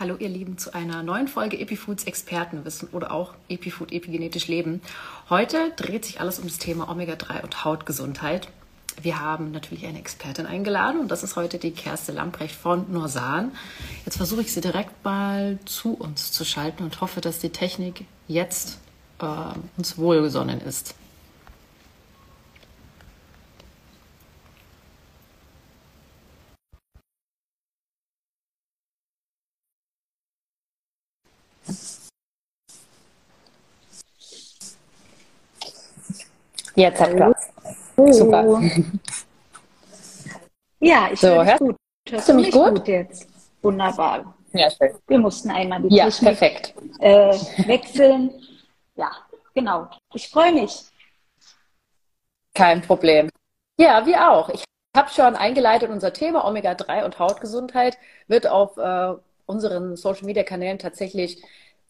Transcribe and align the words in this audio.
Hallo 0.00 0.16
ihr 0.18 0.30
Lieben 0.30 0.56
zu 0.56 0.72
einer 0.72 1.02
neuen 1.02 1.28
Folge 1.28 1.58
Epifoods 1.60 2.04
Expertenwissen 2.04 2.88
oder 2.92 3.12
auch 3.12 3.34
Epifood 3.50 3.92
Epigenetisch 3.92 4.48
Leben. 4.48 4.80
Heute 5.28 5.70
dreht 5.76 6.06
sich 6.06 6.18
alles 6.18 6.38
um 6.38 6.46
das 6.46 6.56
Thema 6.56 6.88
Omega-3 6.88 7.42
und 7.42 7.64
Hautgesundheit. 7.66 8.48
Wir 9.02 9.20
haben 9.20 9.50
natürlich 9.50 9.84
eine 9.86 9.98
Expertin 9.98 10.46
eingeladen 10.46 10.98
und 10.98 11.10
das 11.10 11.22
ist 11.22 11.36
heute 11.36 11.58
die 11.58 11.72
Kerste 11.72 12.12
Lamprecht 12.12 12.54
von 12.54 12.90
Norsan. 12.90 13.52
Jetzt 14.06 14.16
versuche 14.16 14.40
ich 14.40 14.54
sie 14.54 14.62
direkt 14.62 15.04
mal 15.04 15.58
zu 15.66 15.92
uns 15.92 16.32
zu 16.32 16.46
schalten 16.46 16.84
und 16.84 17.02
hoffe, 17.02 17.20
dass 17.20 17.38
die 17.38 17.50
Technik 17.50 18.06
jetzt 18.28 18.78
äh, 19.20 19.26
uns 19.76 19.98
wohlgesonnen 19.98 20.62
ist. 20.62 20.94
Jetzt 36.74 37.00
hat 37.00 37.16
Platz. 37.16 37.52
Oh. 37.96 38.12
Super. 38.12 38.60
Ja, 40.80 41.10
ich 41.12 41.20
so, 41.20 41.28
höre 41.28 41.44
dich 41.44 41.58
gut. 41.58 41.76
Hörst 42.08 42.28
du 42.28 42.34
mich 42.34 42.50
gut? 42.50 42.74
gut 42.74 42.88
jetzt? 42.88 43.28
Wunderbar. 43.62 44.34
Ja, 44.52 44.68
schön. 44.70 44.90
Wir 45.06 45.18
mussten 45.18 45.50
einmal 45.50 45.80
die 45.82 45.94
ja, 45.94 46.04
Technik 46.04 46.38
perfekt. 46.38 46.74
Äh, 46.98 47.32
wechseln. 47.66 48.30
Ja, 48.96 49.10
genau. 49.54 49.88
Ich 50.12 50.28
freue 50.28 50.52
mich. 50.52 50.82
Kein 52.54 52.82
Problem. 52.82 53.30
Ja, 53.78 54.04
wir 54.04 54.30
auch. 54.30 54.48
Ich 54.50 54.64
habe 54.96 55.08
schon 55.10 55.36
eingeleitet, 55.36 55.90
unser 55.90 56.12
Thema 56.12 56.44
Omega-3 56.44 57.04
und 57.04 57.18
Hautgesundheit 57.18 57.96
wird 58.26 58.46
auf 58.46 58.76
äh, 58.76 59.14
unseren 59.46 59.96
Social-Media-Kanälen 59.96 60.78
tatsächlich 60.78 61.42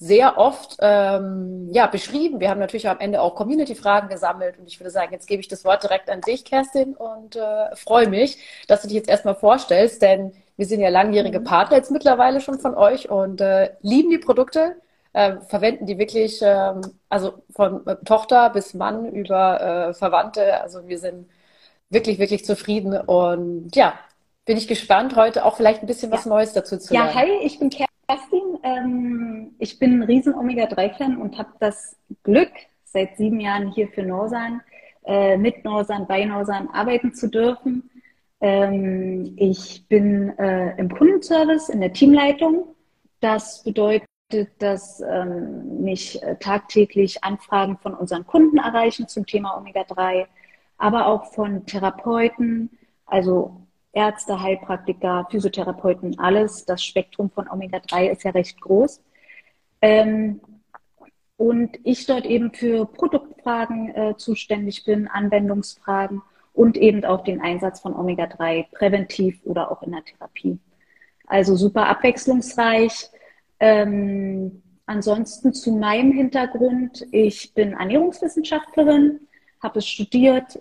sehr 0.02 0.36
oft 0.36 0.78
ähm, 0.80 1.68
ja, 1.70 1.86
beschrieben. 1.86 2.40
Wir 2.40 2.50
haben 2.50 2.58
natürlich 2.58 2.88
am 2.88 2.98
Ende 2.98 3.22
auch 3.22 3.36
Community-Fragen 3.36 4.08
gesammelt 4.08 4.58
und 4.58 4.66
ich 4.66 4.80
würde 4.80 4.90
sagen, 4.90 5.12
jetzt 5.12 5.28
gebe 5.28 5.40
ich 5.40 5.46
das 5.46 5.64
Wort 5.64 5.84
direkt 5.84 6.10
an 6.10 6.20
dich, 6.20 6.44
Kerstin, 6.44 6.96
und 6.96 7.36
äh, 7.36 7.76
freue 7.76 8.08
mich, 8.08 8.36
dass 8.66 8.82
du 8.82 8.88
dich 8.88 8.96
jetzt 8.96 9.08
erstmal 9.08 9.36
vorstellst, 9.36 10.02
denn 10.02 10.32
wir 10.56 10.66
sind 10.66 10.80
ja 10.80 10.88
langjährige 10.88 11.38
mhm. 11.38 11.44
Partner 11.44 11.76
jetzt 11.76 11.92
mittlerweile 11.92 12.40
schon 12.40 12.58
von 12.58 12.74
euch 12.74 13.10
und 13.10 13.40
äh, 13.40 13.74
lieben 13.82 14.10
die 14.10 14.18
Produkte, 14.18 14.74
äh, 15.12 15.36
verwenden 15.46 15.86
die 15.86 15.98
wirklich, 15.98 16.40
ähm, 16.42 16.80
also 17.08 17.34
von 17.50 17.86
äh, 17.86 17.94
Tochter 18.04 18.50
bis 18.50 18.74
Mann 18.74 19.06
über 19.06 19.60
äh, 19.60 19.94
Verwandte. 19.94 20.60
Also 20.62 20.88
wir 20.88 20.98
sind 20.98 21.28
wirklich, 21.90 22.18
wirklich 22.18 22.44
zufrieden 22.44 22.96
und 22.96 23.76
ja, 23.76 23.94
bin 24.46 24.56
ich 24.56 24.66
gespannt, 24.66 25.14
heute 25.14 25.44
auch 25.44 25.56
vielleicht 25.56 25.82
ein 25.82 25.86
bisschen 25.86 26.10
was 26.10 26.26
Neues 26.26 26.54
dazu 26.54 26.76
zu 26.76 26.92
lernen. 26.92 27.10
Ja, 27.10 27.14
hi, 27.14 27.30
ich 27.44 27.60
bin 27.60 27.70
Kerstin. 27.70 27.91
Kerstin, 28.12 28.58
ähm, 28.62 29.54
ich 29.58 29.78
bin 29.78 30.00
ein 30.00 30.02
riesen 30.02 30.34
Omega-3-Fan 30.34 31.16
und 31.16 31.38
habe 31.38 31.52
das 31.60 31.96
Glück, 32.22 32.52
seit 32.84 33.16
sieben 33.16 33.40
Jahren 33.40 33.72
hier 33.72 33.88
für 33.88 34.02
Norsan, 34.02 34.60
äh, 35.06 35.38
mit 35.38 35.64
Norsan, 35.64 36.06
bei 36.06 36.26
Norsan 36.26 36.68
arbeiten 36.68 37.14
zu 37.14 37.28
dürfen. 37.28 37.88
Ähm, 38.42 39.32
ich 39.38 39.86
bin 39.88 40.36
äh, 40.38 40.76
im 40.76 40.90
Kundenservice, 40.90 41.70
in 41.70 41.80
der 41.80 41.94
Teamleitung. 41.94 42.74
Das 43.20 43.62
bedeutet, 43.62 44.06
dass 44.58 45.00
ähm, 45.00 45.82
mich 45.82 46.22
äh, 46.22 46.36
tagtäglich 46.36 47.24
Anfragen 47.24 47.78
von 47.78 47.94
unseren 47.94 48.26
Kunden 48.26 48.58
erreichen 48.58 49.08
zum 49.08 49.24
Thema 49.24 49.56
Omega-3, 49.56 50.26
aber 50.76 51.06
auch 51.06 51.32
von 51.32 51.64
Therapeuten, 51.64 52.68
also 53.06 53.61
Ärzte, 53.92 54.40
Heilpraktiker, 54.40 55.26
Physiotherapeuten, 55.30 56.18
alles. 56.18 56.64
Das 56.64 56.82
Spektrum 56.82 57.30
von 57.30 57.48
Omega-3 57.48 58.10
ist 58.10 58.24
ja 58.24 58.30
recht 58.30 58.60
groß. 58.60 59.02
Ähm, 59.82 60.40
und 61.36 61.78
ich 61.84 62.06
dort 62.06 62.24
eben 62.24 62.52
für 62.52 62.86
Produktfragen 62.86 63.94
äh, 63.94 64.16
zuständig 64.16 64.84
bin, 64.84 65.08
Anwendungsfragen 65.08 66.22
und 66.52 66.76
eben 66.76 67.04
auch 67.04 67.24
den 67.24 67.40
Einsatz 67.40 67.80
von 67.80 67.94
Omega-3 67.94 68.66
präventiv 68.72 69.40
oder 69.44 69.70
auch 69.70 69.82
in 69.82 69.92
der 69.92 70.04
Therapie. 70.04 70.58
Also 71.26 71.56
super 71.56 71.88
abwechslungsreich. 71.88 73.10
Ähm, 73.58 74.62
ansonsten 74.86 75.52
zu 75.52 75.72
meinem 75.72 76.12
Hintergrund. 76.12 77.06
Ich 77.10 77.54
bin 77.54 77.72
Ernährungswissenschaftlerin, 77.72 79.20
habe 79.62 79.78
es 79.78 79.88
studiert 79.88 80.60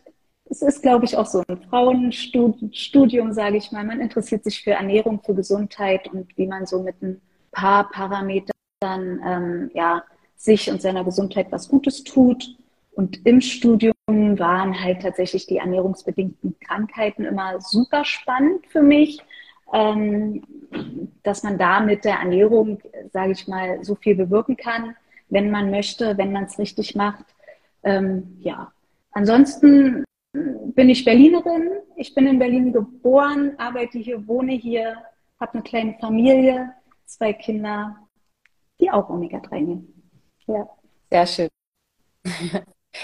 es 0.52 0.62
ist, 0.62 0.82
glaube 0.82 1.06
ich, 1.06 1.16
auch 1.16 1.26
so 1.26 1.44
ein 1.48 1.62
Frauenstudium, 1.70 3.32
sage 3.32 3.56
ich 3.56 3.72
mal. 3.72 3.86
Man 3.86 4.02
interessiert 4.02 4.44
sich 4.44 4.62
für 4.62 4.72
Ernährung, 4.72 5.22
für 5.24 5.34
Gesundheit 5.34 6.10
und 6.10 6.38
wie 6.38 6.46
man 6.46 6.66
so 6.66 6.84
mit 6.84 7.02
ein 7.02 7.22
paar 7.54 7.90
Parametern 7.90 8.52
ähm, 8.86 9.72
ja, 9.74 10.04
sich 10.36 10.70
und 10.70 10.82
seiner 10.82 11.06
Gesundheit 11.06 11.48
was 11.52 11.70
Gutes 11.70 12.04
tut. 12.04 12.58
Und 12.92 13.26
im 13.26 13.40
Studium 13.40 13.94
waren 14.08 14.78
halt 14.78 15.02
tatsächlich 15.02 15.48
die 15.48 15.56
ernährungsbedingten 15.56 16.60
Krankheiten 16.60 17.24
immer 17.24 17.62
super 17.62 18.04
spannend 18.04 18.68
für 18.68 18.82
mich, 18.82 19.20
ähm, 19.74 20.44
dass 21.24 21.44
man 21.44 21.58
da 21.58 21.80
mit 21.80 22.04
der 22.04 22.16
Ernährung, 22.16 22.82
sage 23.14 23.32
ich 23.32 23.48
mal, 23.48 23.82
so 23.86 23.96
viel 23.96 24.16
bewirken 24.16 24.58
kann, 24.58 24.98
wenn 25.30 25.50
man 25.50 25.72
möchte, 25.72 26.18
wenn 26.18 26.34
man 26.34 26.44
es 26.44 26.60
richtig 26.60 26.94
macht. 26.94 27.24
Ähm, 27.84 28.38
ja, 28.42 28.74
ansonsten 29.14 30.04
bin 30.34 30.90
ich 30.90 31.04
Berlinerin. 31.04 31.70
Ich 31.96 32.14
bin 32.14 32.28
in 32.28 32.40
Berlin 32.40 32.72
geboren, 32.72 33.54
arbeite 33.58 34.00
hier, 34.00 34.28
wohne 34.28 34.54
hier, 34.54 34.98
habe 35.40 35.54
eine 35.54 35.64
kleine 35.64 35.96
Familie, 36.00 36.74
zwei 37.06 37.34
Kinder, 37.34 37.98
die 38.80 38.90
auch 38.90 39.10
Omega-3 39.10 39.56
nehmen. 39.56 40.12
Ja. 40.48 40.70
Sehr 41.10 41.28
schön. 41.28 41.50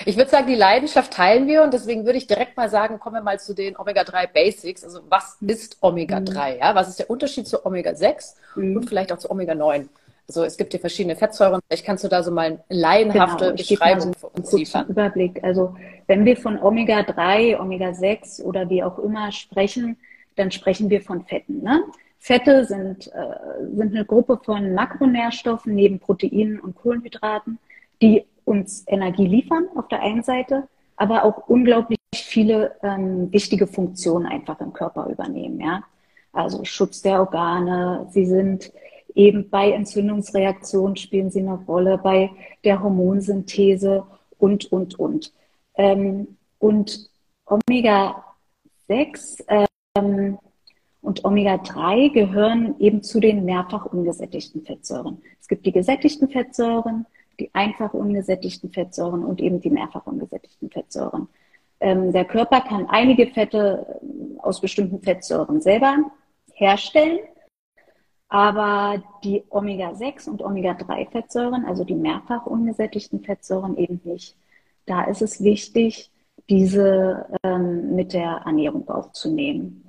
Ich 0.06 0.18
würde 0.18 0.30
sagen, 0.30 0.48
die 0.48 0.56
Leidenschaft 0.56 1.14
teilen 1.14 1.48
wir 1.48 1.64
und 1.64 1.74
deswegen 1.74 2.06
würde 2.06 2.18
ich 2.18 2.28
direkt 2.28 2.58
mal 2.58 2.70
sagen, 2.70 3.00
kommen 3.00 3.16
wir 3.16 3.22
mal 3.22 3.40
zu 3.40 3.56
den 3.56 3.78
Omega-3 3.78 4.28
Basics. 4.28 4.84
Also 4.84 5.00
was 5.10 5.38
ist 5.42 5.78
Omega-3? 5.82 6.54
Mhm. 6.56 6.60
Ja? 6.60 6.76
Was 6.76 6.90
ist 6.90 7.00
der 7.00 7.10
Unterschied 7.10 7.48
zu 7.48 7.66
Omega-6 7.66 8.36
mhm. 8.56 8.78
und 8.78 8.90
vielleicht 8.90 9.14
auch 9.14 9.18
zu 9.18 9.32
Omega-9? 9.32 9.88
Also 10.28 10.44
es 10.44 10.58
gibt 10.58 10.74
hier 10.74 10.80
verschiedene 10.82 11.16
Fettsäuren. 11.16 11.62
Vielleicht 11.68 11.86
kannst 11.86 12.04
du 12.04 12.10
da 12.10 12.22
so 12.22 12.32
mal 12.32 12.46
eine 12.46 12.60
laienhafte 12.68 13.46
genau, 13.46 13.56
Beschreibung 13.56 14.14
für 14.14 14.28
uns 14.28 14.52
liefern. 14.52 14.88
Überblick. 14.90 15.42
Also 15.44 15.76
wenn 16.08 16.26
wir 16.26 16.36
von 16.36 16.60
Omega-3, 16.62 17.60
Omega-6 17.60 18.44
oder 18.44 18.70
wie 18.70 18.84
auch 18.84 19.00
immer 19.00 19.32
sprechen, 19.32 19.98
dann 20.36 20.52
sprechen 20.52 20.90
wir 20.90 21.02
von 21.02 21.24
Fetten. 21.24 21.64
Ne? 21.64 21.82
Fette 22.20 22.66
sind, 22.66 23.08
äh, 23.08 23.66
sind 23.74 23.96
eine 23.96 24.04
Gruppe 24.04 24.40
von 24.44 24.74
Makronährstoffen 24.74 25.74
neben 25.74 26.00
Proteinen 26.00 26.60
und 26.60 26.76
Kohlenhydraten, 26.76 27.58
die 28.02 28.26
uns 28.44 28.84
Energie 28.88 29.28
liefern 29.28 29.68
auf 29.76 29.88
der 29.88 30.02
einen 30.02 30.24
Seite, 30.24 30.68
aber 30.98 31.24
auch 31.24 31.48
unglaublich 31.48 31.98
viele 32.14 32.76
ähm, 32.84 33.32
wichtige 33.32 33.68
Funktionen 33.68 34.26
einfach 34.26 34.60
im 34.60 34.74
Körper 34.74 35.08
übernehmen. 35.08 35.60
Ja? 35.62 35.84
Also 36.34 36.66
Schutz 36.66 37.02
der 37.02 37.20
Organe, 37.20 38.08
sie 38.12 38.26
sind 38.26 38.72
eben 39.18 39.50
bei 39.50 39.72
Entzündungsreaktionen 39.72 40.96
spielen 40.96 41.32
sie 41.32 41.40
eine 41.40 41.56
Rolle, 41.56 41.98
bei 41.98 42.30
der 42.64 42.82
Hormonsynthese 42.82 44.06
und, 44.38 44.72
und, 44.72 44.98
und. 45.00 45.34
Ähm, 45.76 46.38
und 46.60 47.10
Omega-6 47.46 49.44
ähm, 49.96 50.38
und 51.02 51.26
Omega-3 51.26 52.14
gehören 52.14 52.76
eben 52.80 53.02
zu 53.02 53.20
den 53.20 53.44
mehrfach 53.44 53.86
ungesättigten 53.86 54.64
Fettsäuren. 54.64 55.22
Es 55.42 55.48
gibt 55.48 55.66
die 55.66 55.72
gesättigten 55.72 56.30
Fettsäuren, 56.30 57.08
die 57.40 57.50
einfach 57.54 57.94
ungesättigten 57.94 58.72
Fettsäuren 58.72 59.24
und 59.26 59.42
eben 59.42 59.62
die 59.62 59.72
mehrfach 59.72 60.06
ungesättigten 60.06 60.70
Fettsäuren. 60.70 61.28
Ähm, 61.80 62.12
der 62.12 62.26
Körper 62.26 62.62
kann 62.62 62.88
einige 62.88 63.28
Fette 63.28 64.00
ähm, 64.02 64.40
aus 64.40 64.62
bestimmten 64.62 65.02
Fettsäuren 65.02 65.62
selber 65.62 65.98
herstellen 66.54 67.20
aber 68.30 69.02
die 69.24 69.44
Omega-6 69.50 70.30
und 70.30 70.42
Omega-3-Fettsäuren, 70.42 71.66
also 71.66 71.84
die 71.84 71.96
mehrfach 71.96 72.46
ungesättigten 72.46 73.24
Fettsäuren 73.24 73.78
eben 73.78 74.02
nicht. 74.04 74.36
Da 74.86 75.04
ist 75.06 75.22
es 75.22 75.44
wichtig, 75.44 76.12
diese 76.50 77.26
ähm, 77.44 77.96
mit 77.96 78.14
der 78.14 78.42
Ernährung 78.46 78.88
aufzunehmen. 78.90 79.84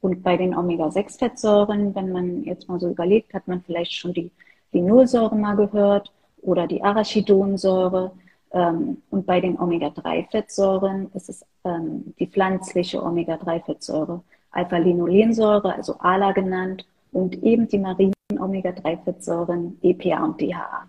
Und 0.00 0.22
bei 0.22 0.36
den 0.36 0.56
Omega-6-Fettsäuren, 0.56 1.94
wenn 1.94 2.12
man 2.12 2.44
jetzt 2.44 2.68
mal 2.68 2.80
so 2.80 2.88
überlegt, 2.88 3.34
hat 3.34 3.46
man 3.48 3.62
vielleicht 3.62 3.92
schon 3.92 4.14
die 4.14 4.30
Linolsäure 4.72 5.36
mal 5.36 5.56
gehört 5.56 6.12
oder 6.42 6.66
die 6.66 6.82
Arachidonsäure. 6.82 8.12
Ähm, 8.52 9.02
und 9.10 9.26
bei 9.26 9.40
den 9.40 9.58
Omega-3-Fettsäuren 9.58 11.10
ist 11.14 11.28
es 11.28 11.44
ähm, 11.64 12.14
die 12.18 12.26
pflanzliche 12.26 13.02
Omega-3-Fettsäure, 13.02 14.22
Alpha-Linolensäure, 14.52 15.74
also 15.74 15.96
ALA 15.98 16.32
genannt, 16.32 16.86
und 17.12 17.42
eben 17.42 17.68
die 17.68 17.78
marinen 17.78 18.14
Omega-3-Fettsäuren 18.38 19.78
EPA 19.82 20.24
und 20.24 20.40
DHA. 20.40 20.88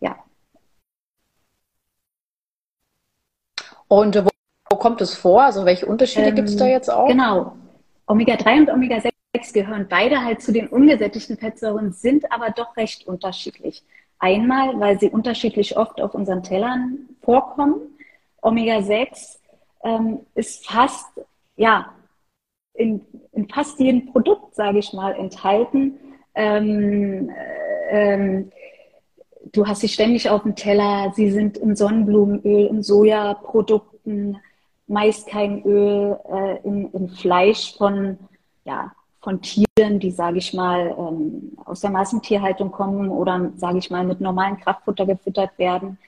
Ja. 0.00 0.16
Und 3.88 4.16
wo, 4.16 4.28
wo 4.70 4.76
kommt 4.76 5.00
es 5.00 5.14
vor? 5.14 5.42
Also 5.42 5.64
welche 5.64 5.86
Unterschiede 5.86 6.28
ähm, 6.28 6.34
gibt 6.34 6.48
es 6.48 6.56
da 6.56 6.66
jetzt 6.66 6.90
auch? 6.90 7.08
Genau. 7.08 7.56
Omega-3 8.06 8.60
und 8.60 8.70
Omega-6 8.70 9.52
gehören 9.52 9.86
beide 9.88 10.22
halt 10.22 10.42
zu 10.42 10.52
den 10.52 10.68
ungesättigten 10.68 11.36
Fettsäuren, 11.38 11.92
sind 11.92 12.30
aber 12.30 12.50
doch 12.50 12.76
recht 12.76 13.06
unterschiedlich. 13.06 13.82
Einmal, 14.18 14.78
weil 14.78 15.00
sie 15.00 15.10
unterschiedlich 15.10 15.76
oft 15.76 16.00
auf 16.00 16.14
unseren 16.14 16.42
Tellern 16.42 17.08
vorkommen. 17.22 17.80
Omega-6 18.40 19.38
ähm, 19.84 20.20
ist 20.34 20.66
fast, 20.66 21.06
ja, 21.56 21.92
in, 22.74 23.04
in 23.32 23.48
fast 23.48 23.78
jedem 23.78 24.06
Produkt, 24.06 24.54
sage 24.54 24.78
ich 24.78 24.92
mal, 24.92 25.12
enthalten. 25.12 25.98
Ähm, 26.34 27.30
äh, 27.30 28.14
ähm, 28.14 28.50
du 29.52 29.66
hast 29.66 29.80
sie 29.80 29.88
ständig 29.88 30.30
auf 30.30 30.42
dem 30.42 30.56
Teller, 30.56 31.12
sie 31.14 31.30
sind 31.30 31.58
in 31.58 31.76
Sonnenblumenöl, 31.76 32.66
in 32.66 32.82
Sojaprodukten, 32.82 34.38
meist 34.86 35.26
kein 35.26 35.62
Öl, 35.64 36.18
äh, 36.30 36.58
in, 36.66 36.90
in, 36.92 37.08
Fleisch 37.08 37.76
von, 37.76 38.18
ja, 38.64 38.92
von 39.20 39.40
Tieren, 39.40 40.00
die, 40.00 40.10
sage 40.10 40.38
ich 40.38 40.52
mal, 40.52 40.94
ähm, 40.98 41.52
aus 41.64 41.80
der 41.80 41.90
Massentierhaltung 41.90 42.72
kommen 42.72 43.08
oder, 43.08 43.52
sage 43.56 43.78
ich 43.78 43.90
mal, 43.90 44.04
mit 44.04 44.20
normalen 44.20 44.58
Kraftfutter 44.58 45.06
gefüttert 45.06 45.56
werden. 45.58 45.98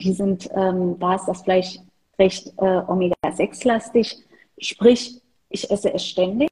Die 0.00 0.12
sind, 0.12 0.50
ähm, 0.54 0.98
da 0.98 1.14
ist 1.14 1.26
das 1.26 1.42
Fleisch 1.42 1.78
recht 2.18 2.52
äh, 2.58 2.82
Omega-6-lastig. 2.86 4.24
Sprich, 4.58 5.20
ich 5.54 5.70
esse 5.70 5.94
es 5.94 6.04
ständig. 6.04 6.50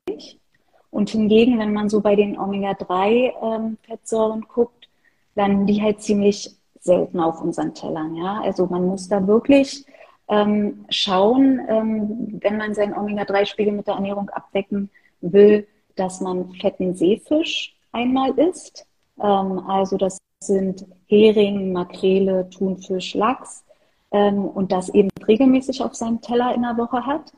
Und 0.90 1.10
hingegen, 1.10 1.58
wenn 1.58 1.72
man 1.72 1.88
so 1.88 2.00
bei 2.00 2.16
den 2.16 2.38
Omega-3-Fettsäuren 2.38 4.40
ähm, 4.40 4.48
guckt, 4.48 4.88
landen 5.34 5.66
die 5.66 5.82
halt 5.82 6.02
ziemlich 6.02 6.54
selten 6.80 7.20
auf 7.20 7.40
unseren 7.40 7.74
Tellern. 7.74 8.14
Ja? 8.14 8.40
Also 8.42 8.66
man 8.66 8.86
muss 8.86 9.08
da 9.08 9.26
wirklich 9.26 9.86
ähm, 10.28 10.84
schauen, 10.90 11.60
ähm, 11.68 12.40
wenn 12.42 12.58
man 12.58 12.74
seinen 12.74 12.94
Omega-3-Spiegel 12.94 13.72
mit 13.72 13.86
der 13.86 13.94
Ernährung 13.94 14.28
abdecken 14.30 14.90
will, 15.20 15.66
dass 15.96 16.20
man 16.20 16.52
fetten 16.54 16.94
Seefisch 16.94 17.74
einmal 17.92 18.32
isst. 18.38 18.86
Ähm, 19.20 19.60
also 19.66 19.96
das 19.96 20.18
sind 20.40 20.86
Hering, 21.06 21.72
Makrele, 21.72 22.50
Thunfisch, 22.50 23.14
Lachs 23.14 23.64
ähm, 24.10 24.44
und 24.44 24.72
das 24.72 24.90
eben 24.90 25.08
regelmäßig 25.26 25.82
auf 25.82 25.94
seinem 25.94 26.20
Teller 26.20 26.54
in 26.54 26.62
der 26.62 26.76
Woche 26.76 27.06
hat. 27.06 27.32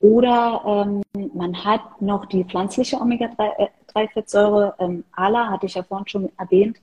Oder 0.00 0.62
ähm, 1.14 1.30
man 1.34 1.64
hat 1.64 2.00
noch 2.00 2.24
die 2.26 2.44
pflanzliche 2.44 2.96
Omega-3-Fettsäure, 2.96 4.74
ähm, 4.78 5.04
ALA, 5.12 5.50
hatte 5.50 5.66
ich 5.66 5.74
ja 5.74 5.82
vorhin 5.82 6.08
schon 6.08 6.32
erwähnt. 6.38 6.78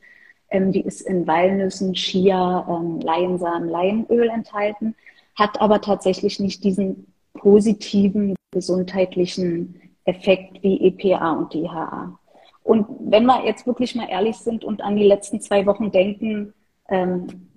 Ähm, 0.49 0.71
die 0.71 0.81
ist 0.81 1.01
in 1.01 1.25
Walnüssen, 1.25 1.93
Chia, 1.93 2.65
ähm, 2.69 2.99
Leinsamen, 3.01 3.69
Leinöl 3.69 4.29
enthalten, 4.29 4.95
hat 5.35 5.59
aber 5.59 5.81
tatsächlich 5.81 6.39
nicht 6.39 6.63
diesen 6.63 7.11
positiven 7.33 8.35
gesundheitlichen 8.51 9.81
Effekt 10.05 10.61
wie 10.63 10.87
EPA 10.87 11.31
und 11.33 11.53
DHA. 11.53 12.17
Und 12.63 12.85
wenn 12.99 13.25
wir 13.25 13.45
jetzt 13.45 13.65
wirklich 13.65 13.95
mal 13.95 14.09
ehrlich 14.09 14.37
sind 14.37 14.63
und 14.63 14.81
an 14.81 14.95
die 14.95 15.05
letzten 15.07 15.41
zwei 15.41 15.65
Wochen 15.65 15.91
denken, 15.91 16.53
ähm, 16.89 17.49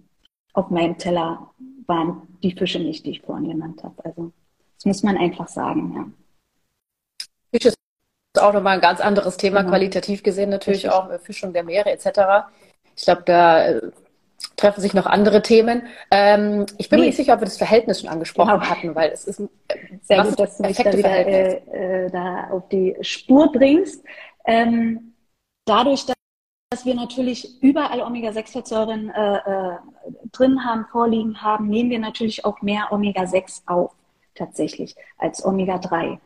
auf 0.52 0.70
meinem 0.70 0.96
Teller 0.98 1.50
waren 1.86 2.22
die 2.42 2.52
Fische 2.52 2.78
nicht, 2.78 3.04
die 3.04 3.10
ich 3.10 3.20
vorhin 3.20 3.48
genannt 3.48 3.82
habe. 3.82 4.04
Also 4.04 4.32
das 4.80 4.86
muss 4.86 5.02
man 5.02 5.18
einfach 5.18 5.46
sagen, 5.46 5.92
ja. 5.94 6.06
Fisch 7.52 7.66
ist 7.66 7.76
auch 8.38 8.54
nochmal 8.54 8.76
ein 8.76 8.80
ganz 8.80 9.00
anderes 9.00 9.36
Thema, 9.36 9.60
genau. 9.60 9.72
qualitativ 9.72 10.22
gesehen 10.22 10.48
natürlich 10.48 10.86
Richtig. 10.86 10.92
auch, 10.92 11.20
Fischung 11.20 11.52
der 11.52 11.64
Meere 11.64 11.90
etc. 11.90 12.48
Ich 12.96 13.04
glaube, 13.04 13.22
da 13.26 13.66
äh, 13.66 13.90
treffen 14.56 14.80
sich 14.80 14.94
noch 14.94 15.04
andere 15.04 15.42
Themen. 15.42 15.82
Ähm, 16.10 16.64
ich 16.78 16.88
bin 16.88 16.98
nee. 16.98 17.02
mir 17.02 17.06
nicht 17.08 17.16
sicher, 17.16 17.34
ob 17.34 17.40
wir 17.40 17.46
das 17.46 17.58
Verhältnis 17.58 18.00
schon 18.00 18.08
angesprochen 18.08 18.54
genau. 18.54 18.70
hatten, 18.70 18.94
weil 18.94 19.10
es 19.10 19.24
ist 19.26 19.40
ein 19.40 19.50
äh, 19.68 19.76
sehr 20.00 20.24
gut, 20.24 20.40
dass 20.40 20.56
du 20.56 20.62
mich 20.62 20.76
da 20.78 20.92
wieder 20.96 21.26
äh, 21.26 22.06
äh, 22.06 22.10
da 22.10 22.48
auf 22.50 22.68
die 22.68 22.96
Spur 23.02 23.52
bringst. 23.52 24.02
Ähm, 24.46 25.14
dadurch, 25.66 26.06
dass 26.06 26.14
dass 26.72 26.84
wir 26.84 26.94
natürlich 26.94 27.60
überall 27.64 28.00
Omega-6-Fettsäuren 28.00 29.10
äh, 29.10 29.38
äh, 29.38 29.76
drin 30.30 30.64
haben, 30.64 30.86
vorliegen 30.86 31.42
haben, 31.42 31.66
nehmen 31.66 31.90
wir 31.90 31.98
natürlich 31.98 32.44
auch 32.44 32.62
mehr 32.62 32.92
Omega-6 32.92 33.62
auf 33.66 33.90
tatsächlich 34.34 34.96
als 35.18 35.44
Omega-3. 35.44 36.18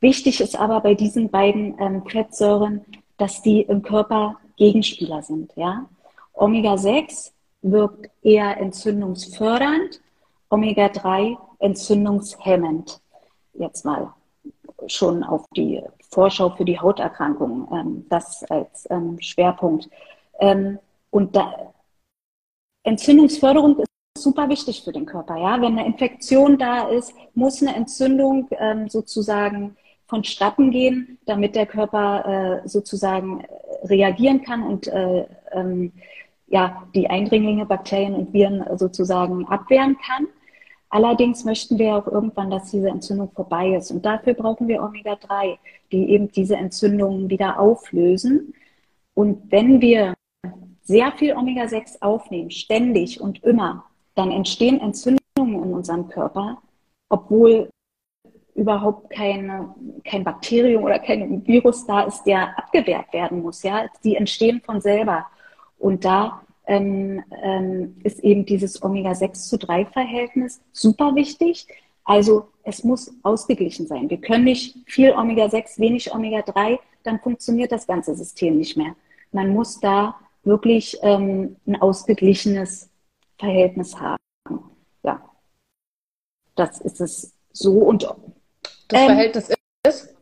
Wichtig 0.00 0.40
ist 0.40 0.58
aber 0.58 0.80
bei 0.80 0.94
diesen 0.94 1.30
beiden 1.30 1.78
ähm, 1.78 2.04
Fettsäuren, 2.06 2.84
dass 3.16 3.42
die 3.42 3.62
im 3.62 3.82
Körper 3.82 4.38
Gegenspieler 4.56 5.22
sind. 5.22 5.52
Ja? 5.56 5.86
Omega-6 6.34 7.32
wirkt 7.62 8.10
eher 8.22 8.56
entzündungsfördernd, 8.58 10.00
Omega-3 10.50 11.36
entzündungshemmend. 11.58 13.00
Jetzt 13.54 13.84
mal 13.84 14.12
schon 14.86 15.22
auf 15.22 15.46
die 15.56 15.82
Vorschau 16.10 16.50
für 16.50 16.64
die 16.64 16.78
Hauterkrankungen, 16.78 17.66
ähm, 17.72 18.06
das 18.08 18.44
als 18.44 18.86
ähm, 18.90 19.20
Schwerpunkt. 19.20 19.88
Ähm, 20.38 20.78
und 21.10 21.34
da, 21.34 21.72
Entzündungsförderung 22.82 23.78
ist 23.78 23.93
super 24.16 24.48
wichtig 24.48 24.82
für 24.84 24.92
den 24.92 25.06
Körper. 25.06 25.36
Ja? 25.36 25.60
Wenn 25.60 25.76
eine 25.78 25.86
Infektion 25.86 26.56
da 26.56 26.88
ist, 26.88 27.12
muss 27.34 27.60
eine 27.60 27.74
Entzündung 27.74 28.48
ähm, 28.52 28.88
sozusagen 28.88 29.76
vonstatten 30.06 30.70
gehen, 30.70 31.18
damit 31.26 31.56
der 31.56 31.66
Körper 31.66 32.62
äh, 32.64 32.68
sozusagen 32.68 33.40
äh, 33.40 33.86
reagieren 33.86 34.42
kann 34.42 34.62
und 34.62 34.86
äh, 34.86 35.26
ähm, 35.52 35.92
ja, 36.46 36.86
die 36.94 37.08
Eindringlinge, 37.10 37.66
Bakterien 37.66 38.14
und 38.14 38.32
Viren 38.32 38.64
sozusagen 38.78 39.46
abwehren 39.48 39.96
kann. 39.98 40.28
Allerdings 40.90 41.44
möchten 41.44 41.78
wir 41.78 41.96
auch 41.96 42.06
irgendwann, 42.06 42.50
dass 42.50 42.70
diese 42.70 42.88
Entzündung 42.88 43.32
vorbei 43.32 43.74
ist. 43.74 43.90
Und 43.90 44.04
dafür 44.04 44.34
brauchen 44.34 44.68
wir 44.68 44.80
Omega-3, 44.82 45.58
die 45.90 46.10
eben 46.10 46.30
diese 46.30 46.56
Entzündungen 46.56 47.28
wieder 47.30 47.58
auflösen. 47.58 48.54
Und 49.14 49.50
wenn 49.50 49.80
wir 49.80 50.14
sehr 50.82 51.10
viel 51.12 51.34
Omega-6 51.34 52.00
aufnehmen, 52.02 52.52
ständig 52.52 53.20
und 53.20 53.42
immer, 53.42 53.86
dann 54.14 54.30
entstehen 54.30 54.80
Entzündungen 54.80 55.64
in 55.64 55.74
unserem 55.74 56.08
Körper, 56.08 56.58
obwohl 57.08 57.68
überhaupt 58.54 59.10
keine, 59.10 59.74
kein 60.04 60.24
Bakterium 60.24 60.84
oder 60.84 60.98
kein 60.98 61.44
Virus 61.46 61.86
da 61.86 62.02
ist, 62.02 62.22
der 62.24 62.56
abgewehrt 62.56 63.12
werden 63.12 63.42
muss. 63.42 63.62
Ja, 63.62 63.86
die 64.04 64.16
entstehen 64.16 64.60
von 64.60 64.80
selber. 64.80 65.26
Und 65.78 66.04
da 66.04 66.42
ähm, 66.66 67.22
ähm, 67.42 67.96
ist 68.04 68.20
eben 68.20 68.46
dieses 68.46 68.82
Omega-6 68.82 69.48
zu 69.48 69.58
3 69.58 69.86
Verhältnis 69.86 70.62
super 70.72 71.14
wichtig. 71.14 71.66
Also 72.04 72.48
es 72.62 72.84
muss 72.84 73.12
ausgeglichen 73.22 73.86
sein. 73.86 74.08
Wir 74.08 74.18
können 74.20 74.44
nicht 74.44 74.76
viel 74.86 75.12
Omega-6, 75.12 75.78
wenig 75.78 76.14
Omega-3, 76.14 76.78
dann 77.02 77.20
funktioniert 77.20 77.72
das 77.72 77.86
ganze 77.86 78.14
System 78.14 78.58
nicht 78.58 78.76
mehr. 78.76 78.94
Man 79.32 79.50
muss 79.50 79.80
da 79.80 80.16
wirklich 80.44 80.98
ähm, 81.02 81.56
ein 81.66 81.80
ausgeglichenes 81.80 82.90
Verhältnis 83.38 83.96
haben. 83.98 84.16
Ja, 85.02 85.22
das 86.54 86.80
ist 86.80 87.00
es 87.00 87.34
so. 87.52 87.72
Und 87.78 88.02
das 88.88 89.00
ähm, 89.00 89.06
Verhältnis 89.06 89.50
ist? 89.86 90.14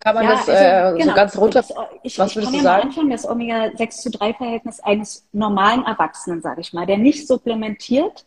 Kann 0.00 0.14
man 0.14 0.24
ja, 0.24 0.30
das 0.32 0.48
äh, 0.48 0.52
also, 0.52 0.98
genau. 0.98 1.10
so 1.10 1.16
ganz 1.16 1.38
runter? 1.38 1.60
Das, 1.60 1.72
ich, 2.02 2.18
was 2.18 2.34
würdest 2.34 2.36
ich 2.36 2.44
kann 2.44 2.52
du 2.52 2.56
ja 2.56 2.62
sagen? 2.62 2.88
Anfangen, 2.88 3.10
das 3.10 3.28
Omega-6 3.28 3.90
zu 3.90 4.10
3 4.10 4.34
Verhältnis 4.34 4.80
eines 4.80 5.26
normalen 5.32 5.84
Erwachsenen, 5.84 6.40
sage 6.40 6.60
ich 6.60 6.72
mal, 6.72 6.86
der 6.86 6.98
nicht 6.98 7.26
supplementiert, 7.28 8.24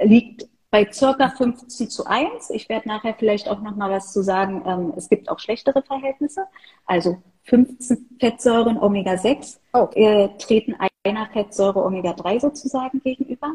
liegt 0.00 0.46
bei 0.70 0.90
circa 0.92 1.30
15 1.30 1.90
zu 1.90 2.06
1. 2.06 2.50
Ich 2.50 2.68
werde 2.68 2.88
nachher 2.88 3.14
vielleicht 3.18 3.48
auch 3.48 3.60
noch 3.60 3.74
mal 3.74 3.90
was 3.90 4.12
zu 4.12 4.22
sagen. 4.22 4.62
Ähm, 4.66 4.92
es 4.96 5.08
gibt 5.08 5.28
auch 5.28 5.38
schlechtere 5.38 5.82
Verhältnisse. 5.82 6.44
Also 6.86 7.20
15 7.44 8.16
Fettsäuren 8.20 8.78
Omega-6 8.78 9.58
oh. 9.72 9.88
äh, 9.94 10.28
treten 10.38 10.74
einer 11.04 11.26
Fettsäure 11.26 11.84
Omega-3 11.84 12.40
sozusagen 12.40 13.00
gegenüber. 13.02 13.54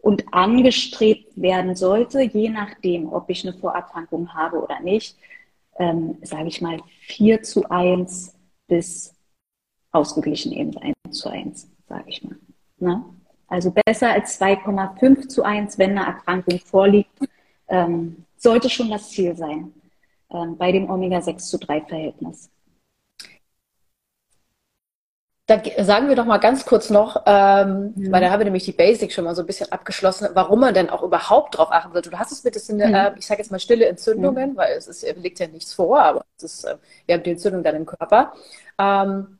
Und 0.00 0.32
angestrebt 0.32 1.40
werden 1.40 1.74
sollte, 1.74 2.22
je 2.22 2.48
nachdem, 2.50 3.12
ob 3.12 3.28
ich 3.30 3.46
eine 3.46 3.56
Vorerkrankung 3.56 4.32
habe 4.32 4.62
oder 4.62 4.80
nicht, 4.80 5.16
ähm, 5.78 6.18
sage 6.22 6.48
ich 6.48 6.60
mal, 6.60 6.80
4 7.00 7.42
zu 7.42 7.68
1 7.68 8.34
bis 8.68 9.14
ausgeglichen 9.90 10.52
eben 10.52 10.76
1 10.78 10.94
zu 11.10 11.28
1, 11.28 11.68
sage 11.88 12.04
ich 12.06 12.22
mal. 12.22 12.36
Ne? 12.78 13.04
Also 13.48 13.72
besser 13.72 14.12
als 14.12 14.40
2,5 14.40 15.28
zu 15.28 15.42
1, 15.42 15.78
wenn 15.78 15.98
eine 15.98 16.06
Erkrankung 16.06 16.60
vorliegt, 16.60 17.18
ähm, 17.68 18.24
sollte 18.36 18.70
schon 18.70 18.90
das 18.90 19.10
Ziel 19.10 19.36
sein 19.36 19.72
ähm, 20.30 20.56
bei 20.56 20.70
dem 20.70 20.88
Omega-6 20.88 21.38
zu 21.38 21.58
3 21.58 21.80
Verhältnis. 21.82 22.50
Da 25.48 25.62
sagen 25.82 26.10
wir 26.10 26.14
doch 26.14 26.26
mal 26.26 26.36
ganz 26.36 26.66
kurz 26.66 26.90
noch, 26.90 27.22
ähm, 27.24 27.94
mhm. 27.96 28.12
weil 28.12 28.20
da 28.20 28.28
habe 28.28 28.42
ich 28.42 28.44
nämlich 28.44 28.66
die 28.66 28.72
Basics 28.72 29.14
schon 29.14 29.24
mal 29.24 29.34
so 29.34 29.42
ein 29.42 29.46
bisschen 29.46 29.72
abgeschlossen, 29.72 30.28
warum 30.34 30.60
man 30.60 30.74
denn 30.74 30.90
auch 30.90 31.02
überhaupt 31.02 31.56
drauf 31.56 31.72
achten 31.72 31.90
sollte. 31.94 32.10
Du 32.10 32.18
hast 32.18 32.30
es 32.32 32.44
mit, 32.44 32.54
das 32.54 32.66
sind, 32.66 32.76
mhm. 32.76 32.94
äh, 32.94 33.12
ich 33.18 33.26
sage 33.26 33.40
jetzt 33.40 33.50
mal 33.50 33.58
stille 33.58 33.86
Entzündungen, 33.86 34.52
mhm. 34.52 34.56
weil 34.58 34.76
es 34.76 34.88
ist, 34.88 35.06
liegt 35.16 35.38
ja 35.38 35.46
nichts 35.46 35.72
vor, 35.72 36.00
aber 36.02 36.22
es 36.36 36.44
ist, 36.44 36.64
äh, 36.64 36.76
wir 37.06 37.14
haben 37.14 37.22
die 37.22 37.30
Entzündung 37.30 37.62
dann 37.62 37.76
im 37.76 37.86
Körper. 37.86 38.34
Ähm, 38.78 39.38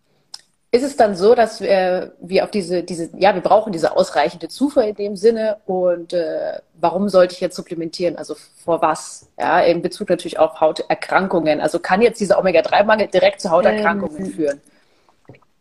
ist 0.70 0.82
es 0.82 0.96
dann 0.96 1.14
so, 1.14 1.34
dass 1.34 1.60
wir, 1.60 2.14
wir 2.20 2.44
auf 2.44 2.50
diese, 2.50 2.82
diese, 2.82 3.10
ja, 3.18 3.34
wir 3.34 3.42
brauchen 3.42 3.74
diese 3.74 3.94
ausreichende 3.94 4.48
Zufuhr 4.48 4.84
in 4.84 4.94
dem 4.94 5.14
Sinne 5.14 5.58
und 5.66 6.14
äh, 6.14 6.60
warum 6.80 7.10
sollte 7.10 7.34
ich 7.34 7.40
jetzt 7.42 7.56
supplementieren? 7.56 8.16
Also 8.16 8.34
vor 8.64 8.80
was? 8.80 9.28
Ja, 9.38 9.60
in 9.60 9.82
Bezug 9.82 10.08
natürlich 10.08 10.38
auf 10.38 10.58
Hauterkrankungen. 10.58 11.60
Also 11.60 11.78
kann 11.80 12.00
jetzt 12.00 12.18
dieser 12.18 12.38
Omega-3-Mangel 12.38 13.08
direkt 13.08 13.42
zu 13.42 13.50
Hauterkrankungen 13.50 14.24
ähm, 14.24 14.32
führen? 14.32 14.60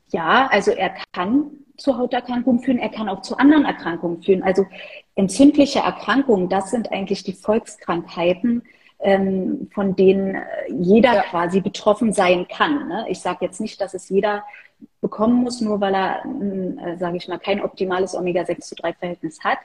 Ja, 0.10 0.48
also 0.52 0.72
er 0.72 0.94
kann 1.14 1.52
zu 1.78 1.98
Hauterkrankungen 1.98 2.62
führen, 2.62 2.80
er 2.80 2.90
kann 2.90 3.10
auch 3.10 3.22
zu 3.22 3.38
anderen 3.38 3.66
Erkrankungen 3.66 4.22
führen. 4.22 4.44
Also 4.44 4.66
entzündliche 5.16 5.80
Erkrankungen, 5.80 6.50
das 6.50 6.72
sind 6.72 6.92
eigentlich 6.92 7.24
die 7.24 7.34
Volkskrankheiten, 7.34 8.64
ähm, 9.00 9.70
von 9.74 9.96
denen 9.96 10.36
äh, 10.36 10.44
jeder 10.72 11.16
ja. 11.16 11.22
quasi 11.24 11.62
betroffen 11.62 12.14
sein 12.14 12.48
kann. 12.48 12.88
Ne? 12.88 13.06
Ich 13.10 13.20
sage 13.20 13.46
jetzt 13.46 13.62
nicht, 13.62 13.80
dass 13.80 13.94
es 13.94 14.10
jeder 14.10 14.44
bekommen 15.02 15.36
muss, 15.36 15.62
nur 15.62 15.80
weil 15.82 15.94
er, 15.94 16.26
äh, 16.26 16.98
sage 16.98 17.18
ich 17.18 17.28
mal, 17.28 17.38
kein 17.38 17.62
optimales 17.62 18.16
Omega-6 18.16 18.60
zu 18.60 18.76
3-Verhältnis 18.76 19.44
hat. 19.44 19.60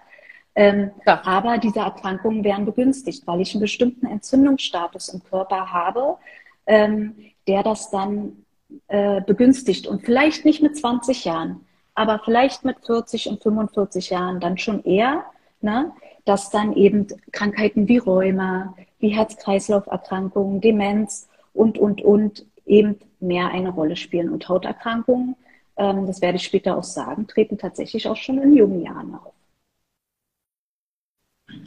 Ähm, 0.55 0.91
ja. 1.07 1.23
Aber 1.25 1.57
diese 1.57 1.81
Erkrankungen 1.81 2.45
werden 2.45 2.67
begünstigt, 2.67 3.27
weil 3.27 3.41
ich 3.41 3.55
einen 3.55 3.63
bestimmten 3.63 4.07
Entzündungsstatus 4.07 5.09
im 5.09 5.23
Körper 5.25 5.73
habe, 5.73 6.19
ähm, 6.67 7.17
der 7.49 7.63
das 7.63 7.91
dann 7.91 8.42
äh, 8.89 9.21
begünstigt. 9.21 9.87
Und 9.87 10.05
vielleicht 10.05 10.45
nicht 10.45 10.63
mit 10.63 10.77
20 10.77 11.25
Jahren, 11.25 11.67
aber 11.95 12.21
vielleicht 12.25 12.65
mit 12.65 12.77
40 12.85 13.29
und 13.29 13.43
45 13.43 14.11
Jahren 14.11 14.41
dann 14.41 14.59
schon 14.59 14.85
eher, 14.85 15.25
ne, 15.61 15.93
dass 16.25 16.51
dann 16.51 16.75
eben 16.75 17.07
Krankheiten 17.33 17.89
wie 17.89 17.99
Rheuma, 17.99 18.75
wie 18.99 19.09
Herz-Kreislauf-Erkrankungen, 19.09 20.61
Demenz 20.61 21.29
und, 21.53 21.79
und, 21.79 22.03
und 22.03 22.47
eben 22.67 22.99
mehr 23.21 23.49
eine 23.49 23.71
Rolle 23.71 23.97
spielen. 23.97 24.31
Und 24.31 24.49
Hauterkrankungen, 24.49 25.37
ähm, 25.77 26.07
das 26.07 26.21
werde 26.21 26.37
ich 26.37 26.45
später 26.45 26.77
auch 26.77 26.85
sagen, 26.85 27.27
treten 27.27 27.59
tatsächlich 27.59 28.09
auch 28.09 28.17
schon 28.17 28.41
in 28.41 28.55
jungen 28.55 28.83
Jahren 28.83 29.15
auf. 29.15 29.35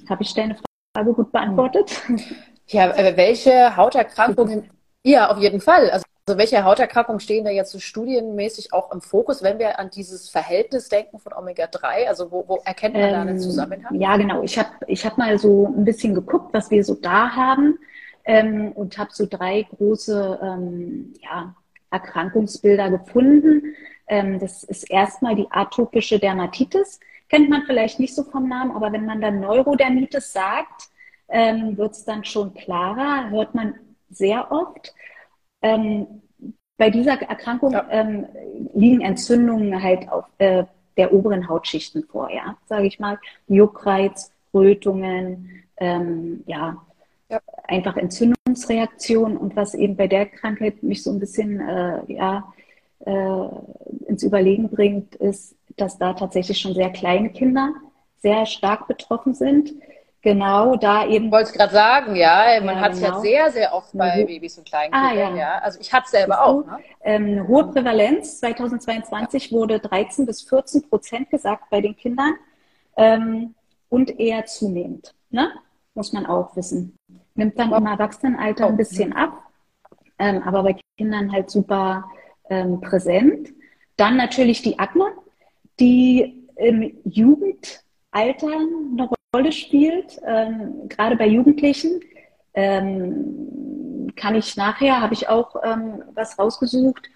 Habe 0.09 0.24
ich 0.24 0.33
deine 0.33 0.57
Frage 0.95 1.13
gut 1.13 1.31
beantwortet? 1.31 2.01
Ja, 2.67 2.89
äh, 2.95 3.15
welche 3.15 3.75
Hauterkrankungen? 3.75 4.69
Ja, 5.03 5.29
auf 5.29 5.38
jeden 5.38 5.62
Fall. 5.62 5.91
Also 5.91 6.03
also 6.27 6.39
welche 6.39 6.63
Hauterkrankungen 6.63 7.20
stehen 7.20 7.46
da 7.46 7.51
jetzt 7.51 7.72
so 7.72 7.77
studienmäßig 7.77 8.74
auch 8.74 8.91
im 8.91 9.00
Fokus, 9.01 9.44
wenn 9.44 9.60
wir 9.60 9.77
an 9.77 9.91
dieses 9.91 10.27
Verhältnis 10.27 10.89
denken 10.89 11.20
von 11.20 11.34
Omega-3? 11.34 12.08
Also 12.08 12.32
wo, 12.32 12.44
wo, 12.48 12.62
erkennt 12.65 12.96
man 12.96 13.03
ähm, 13.03 13.12
da 13.12 13.22
einen 13.22 13.39
Zusammenhang? 13.39 13.94
Ja, 14.00 14.17
genau. 14.17 14.41
Ich 14.41 14.58
habe 14.58 14.70
ich 14.88 15.05
hab 15.05 15.20
mal 15.20 15.38
so 15.38 15.67
ein 15.67 15.86
bisschen 15.86 16.15
geguckt, 16.15 16.51
was 16.51 16.72
wir 16.72 16.84
so 16.84 16.96
da 16.96 17.29
haben 17.29 17.77
ähm, 18.25 18.72
und 18.72 18.98
habe 18.98 19.12
so 19.13 19.27
drei 19.29 19.67
große 19.77 20.39
ähm, 20.41 21.13
ja, 21.22 21.53
Erkrankungsbilder 21.91 22.89
gefunden. 22.89 23.75
Ähm, 24.08 24.39
das 24.39 24.63
ist 24.63 24.89
erstmal 24.89 25.36
die 25.36 25.48
atopische 25.51 26.17
Dermatitis. 26.17 27.00
Kennt 27.29 27.51
man 27.51 27.63
vielleicht 27.67 28.00
nicht 28.00 28.15
so 28.15 28.24
vom 28.24 28.50
Namen, 28.50 28.72
aber 28.72 28.91
wenn 28.91 29.05
man 29.05 29.22
dann 29.22 29.41
Neurodermitis 29.41 30.34
sagt, 30.34 30.89
ähm, 31.29 31.77
wird 31.77 31.91
es 31.91 32.03
dann 32.03 32.25
schon 32.25 32.55
klarer, 32.55 33.29
hört 33.29 33.53
man 33.53 33.75
sehr 34.10 34.51
oft. 34.51 34.94
Ähm, 35.65 36.22
bei 36.77 36.91
dieser 36.91 37.19
Erkrankung 37.22 37.72
ja. 37.72 37.88
ähm, 37.89 38.27
liegen 38.75 39.01
Entzündungen 39.01 39.81
halt 39.81 40.07
auf 40.10 40.25
äh, 40.38 40.65
der 40.95 41.12
oberen 41.12 41.50
Hautschichten 41.50 42.03
vor, 42.03 42.29
ja, 42.31 42.55
sage 42.67 42.86
ich 42.86 43.00
mal, 43.00 43.17
Juckreiz, 43.48 44.31
Rötungen, 44.53 45.63
ähm, 45.77 46.43
ja, 46.45 46.77
ja, 47.29 47.39
einfach 47.63 47.98
Entzündungsreaktionen 47.98 49.38
und 49.38 49.55
was 49.55 49.74
eben 49.74 49.95
bei 49.95 50.07
der 50.07 50.27
Krankheit 50.27 50.84
mich 50.84 51.01
so 51.01 51.12
ein 51.12 51.19
bisschen 51.19 51.60
äh, 51.60 52.13
ja, 52.13 52.53
äh, 53.00 53.48
ins 54.07 54.22
Überlegen 54.22 54.69
bringt, 54.69 55.15
ist, 55.15 55.55
dass 55.77 55.98
da 55.98 56.13
tatsächlich 56.13 56.60
schon 56.60 56.75
sehr 56.75 56.91
kleine 56.91 57.29
Kinder 57.31 57.74
sehr 58.19 58.45
stark 58.45 58.88
betroffen 58.88 59.34
sind. 59.34 59.74
Genau, 60.25 60.75
da 60.75 61.05
eben. 61.05 61.25
Ich 61.25 61.32
wollte 61.32 61.51
es 61.51 61.53
gerade 61.53 61.72
sagen, 61.72 62.15
ja, 62.15 62.60
man 62.60 62.77
ja, 62.77 62.82
hat 62.82 62.94
es 62.94 63.00
genau. 63.00 63.17
ja 63.17 63.22
sehr, 63.22 63.51
sehr 63.51 63.74
oft 63.75 63.96
bei 63.96 64.24
mhm. 64.24 64.25
Babys 64.25 64.58
und 64.58 64.67
Kleinkindern. 64.67 65.12
Ah, 65.12 65.13
ja. 65.13 65.36
ja. 65.36 65.58
Also 65.60 65.79
ich 65.79 65.94
hatte 65.94 66.05
es 66.05 66.12
selber 66.12 66.44
auch. 66.44 66.65
Ne? 66.65 66.79
Ähm, 67.03 67.48
hohe 67.48 67.67
Prävalenz. 67.67 68.39
2022 68.39 69.51
ja. 69.51 69.58
wurde 69.58 69.79
13 69.79 70.25
bis 70.25 70.41
14 70.41 70.89
Prozent 70.89 71.29
gesagt 71.29 71.70
bei 71.70 71.79
den 71.79 71.96
Kindern 71.96 72.34
ähm, 72.98 73.53
und 73.89 74.20
eher 74.20 74.48
zunehmend. 74.48 75.13
Ne? 75.29 75.51
Muss 75.94 76.12
man 76.12 76.25
auch 76.25 76.55
wissen. 76.55 76.98
Nimmt 77.36 77.60
dann 77.60 77.72
im 77.72 77.86
Erwachsenenalter 77.86 78.65
ein 78.65 78.77
bisschen 78.77 79.13
ab, 79.13 79.44
ähm, 80.17 80.41
aber 80.41 80.63
bei 80.63 80.75
Kindern 80.98 81.32
halt 81.32 81.51
super 81.51 82.03
ähm, 82.50 82.82
präsent. 82.82 83.50
Dann 83.96 84.17
natürlich 84.17 84.63
die 84.63 84.79
Akne, 84.79 85.05
die 85.79 86.50
im 86.55 86.98
Jugendalter 87.03 88.48
eine 88.48 89.08
Rolle 89.36 89.51
spielt, 89.51 90.20
ähm, 90.25 90.88
gerade 90.88 91.18
bei 91.18 91.27
Jugendlichen. 91.27 92.00
Ähm, 92.54 94.12
kann 94.15 94.36
ich 94.36 94.56
nachher, 94.56 95.01
habe 95.01 95.13
ich 95.13 95.27
auch 95.27 95.56
ähm, 95.63 96.04
was 96.13 96.39
rausgesucht. 96.39 97.10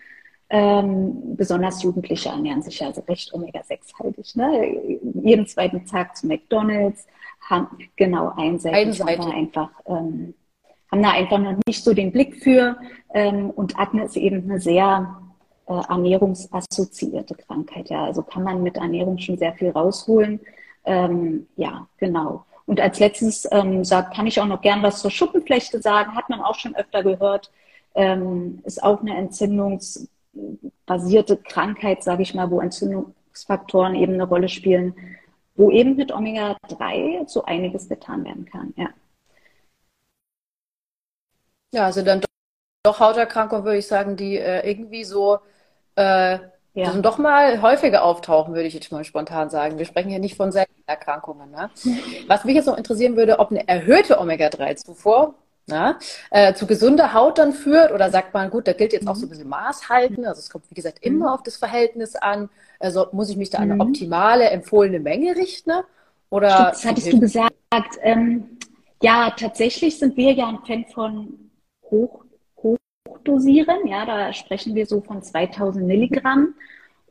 Ähm, 0.50 1.38
besonders 1.38 1.82
Jugendliche 1.82 2.30
ernähren 2.30 2.62
sich 2.62 2.84
also 2.84 3.02
recht 3.02 3.34
Omega-6-haltig. 3.34 4.36
Ne? 4.36 5.00
Jeden 5.24 5.48
zweiten 5.48 5.86
Tag 5.86 6.18
zu 6.18 6.28
McDonalds, 6.28 7.08
haben 7.48 7.68
genau 7.96 8.34
einseitig, 8.36 9.02
einseitig. 9.02 9.26
Haben, 9.26 9.32
einfach, 9.32 9.70
ähm, 9.86 10.34
haben 10.92 11.04
da 11.04 11.12
einfach 11.12 11.38
noch 11.40 11.56
nicht 11.66 11.84
so 11.84 11.94
den 11.94 12.12
Blick 12.12 12.44
für. 12.44 12.78
Ähm, 13.14 13.50
und 13.52 13.80
Akne 13.80 14.04
ist 14.06 14.18
eben 14.18 14.44
eine 14.44 14.60
sehr 14.60 15.22
äh, 15.68 15.82
ernährungsassoziierte 15.88 17.36
Krankheit. 17.36 17.90
Ja, 17.90 18.06
also 18.06 18.24
kann 18.24 18.44
man 18.44 18.62
mit 18.62 18.76
Ernährung 18.76 19.18
schon 19.20 19.38
sehr 19.38 19.54
viel 19.54 19.70
rausholen. 19.70 20.42
Ähm, 20.90 21.48
ja, 21.56 21.88
genau. 21.98 22.46
Und 22.66 22.82
als 22.82 23.00
letztes 23.00 23.48
ähm, 23.52 23.86
sagt, 23.86 24.16
kann 24.16 24.26
ich 24.26 24.42
auch 24.42 24.48
noch 24.48 24.62
gern 24.62 24.82
was 24.82 25.02
zur 25.02 25.12
Schuppenflechte 25.12 25.84
sagen, 25.84 26.16
hat 26.16 26.30
man 26.30 26.42
auch 26.42 26.56
schon 26.56 26.76
öfter 26.76 27.04
gehört, 27.04 27.52
ähm, 27.94 28.60
ist 28.66 28.82
auch 28.82 29.02
eine 29.02 29.16
entzündungsbasierte 29.16 31.38
Krankheit, 31.38 32.04
sage 32.04 32.24
ich 32.24 32.34
mal, 32.34 32.50
wo 32.50 32.60
Entzündungsfaktoren 32.60 33.94
eben 33.94 34.16
eine 34.16 34.24
Rolle 34.24 34.50
spielen, 34.50 34.96
wo 35.56 35.70
eben 35.70 35.96
mit 35.96 36.12
Omega-3 36.12 37.30
so 37.30 37.46
einiges 37.46 37.88
getan 37.88 38.26
werden 38.26 38.46
kann. 38.46 38.74
Ja. 38.76 38.90
Ja, 41.72 41.86
also 41.86 42.02
dann 42.02 42.22
doch 42.84 43.00
Hauterkrankungen, 43.00 43.64
würde 43.64 43.78
ich 43.78 43.88
sagen, 43.88 44.18
die 44.18 44.38
äh, 44.38 44.68
irgendwie 44.68 45.04
so 45.04 45.38
äh, 45.96 46.40
ja. 46.74 46.94
doch 46.94 47.18
mal 47.18 47.62
häufiger 47.62 48.04
auftauchen, 48.04 48.54
würde 48.54 48.68
ich 48.68 48.74
jetzt 48.74 48.92
mal 48.92 49.04
spontan 49.04 49.50
sagen. 49.50 49.78
Wir 49.78 49.86
sprechen 49.86 50.10
hier 50.10 50.20
nicht 50.20 50.38
von 50.38 50.52
seltenen 50.52 50.84
Erkrankungen. 50.86 51.52
Ne? 51.52 51.70
Was 52.28 52.46
mich 52.46 52.56
jetzt 52.56 52.68
noch 52.68 52.78
interessieren 52.78 53.16
würde, 53.16 53.40
ob 53.40 53.52
eine 53.52 53.68
erhöhte 53.68 54.20
Omega-3-Zufuhr 54.20 55.36
äh, 56.32 56.54
zu 56.54 56.68
gesunder 56.68 57.14
Haut 57.14 57.38
dann 57.38 57.54
führt 57.54 57.92
oder 57.92 58.10
sagt 58.10 58.34
man, 58.34 58.50
gut, 58.50 58.68
da 58.68 58.74
gilt 58.74 58.94
jetzt 58.94 59.08
auch 59.08 59.16
so 59.16 59.26
ein 59.26 59.30
bisschen 59.30 59.50
Maß 59.50 59.90
halten. 59.90 60.26
Also 60.26 60.40
es 60.40 60.50
kommt, 60.50 60.70
wie 60.70 60.76
gesagt, 60.76 61.00
immer 61.02 61.28
mhm. 61.28 61.34
auf 61.34 61.44
das 61.44 61.58
Verhältnis 61.58 62.16
an. 62.16 62.50
Also 62.80 63.08
muss 63.12 63.30
ich 63.30 63.38
mich 63.38 63.50
da 63.50 63.60
an 63.60 63.66
eine 63.66 63.76
mhm. 63.76 63.82
optimale, 63.82 64.50
empfohlene 64.50 65.00
Menge 65.00 65.36
richten? 65.36 65.70
Ne? 65.70 65.84
Oder 66.30 66.50
Stimmt, 66.50 66.72
das 66.72 66.86
hattest 66.86 67.14
du 67.14 67.20
gesagt. 67.20 67.54
Ähm, 68.02 68.58
ja, 69.02 69.32
tatsächlich 69.38 69.98
sind 69.98 70.18
wir 70.18 70.34
ja 70.34 70.48
ein 70.48 70.60
Fan 70.66 70.86
von 70.94 71.52
hoch 71.90 72.24
hochdosieren. 73.20 73.88
Ja, 73.88 74.06
da 74.06 74.34
sprechen 74.34 74.76
wir 74.76 74.86
so 74.86 75.02
von 75.02 75.22
2000 75.22 75.86
Milligramm. 75.86 76.56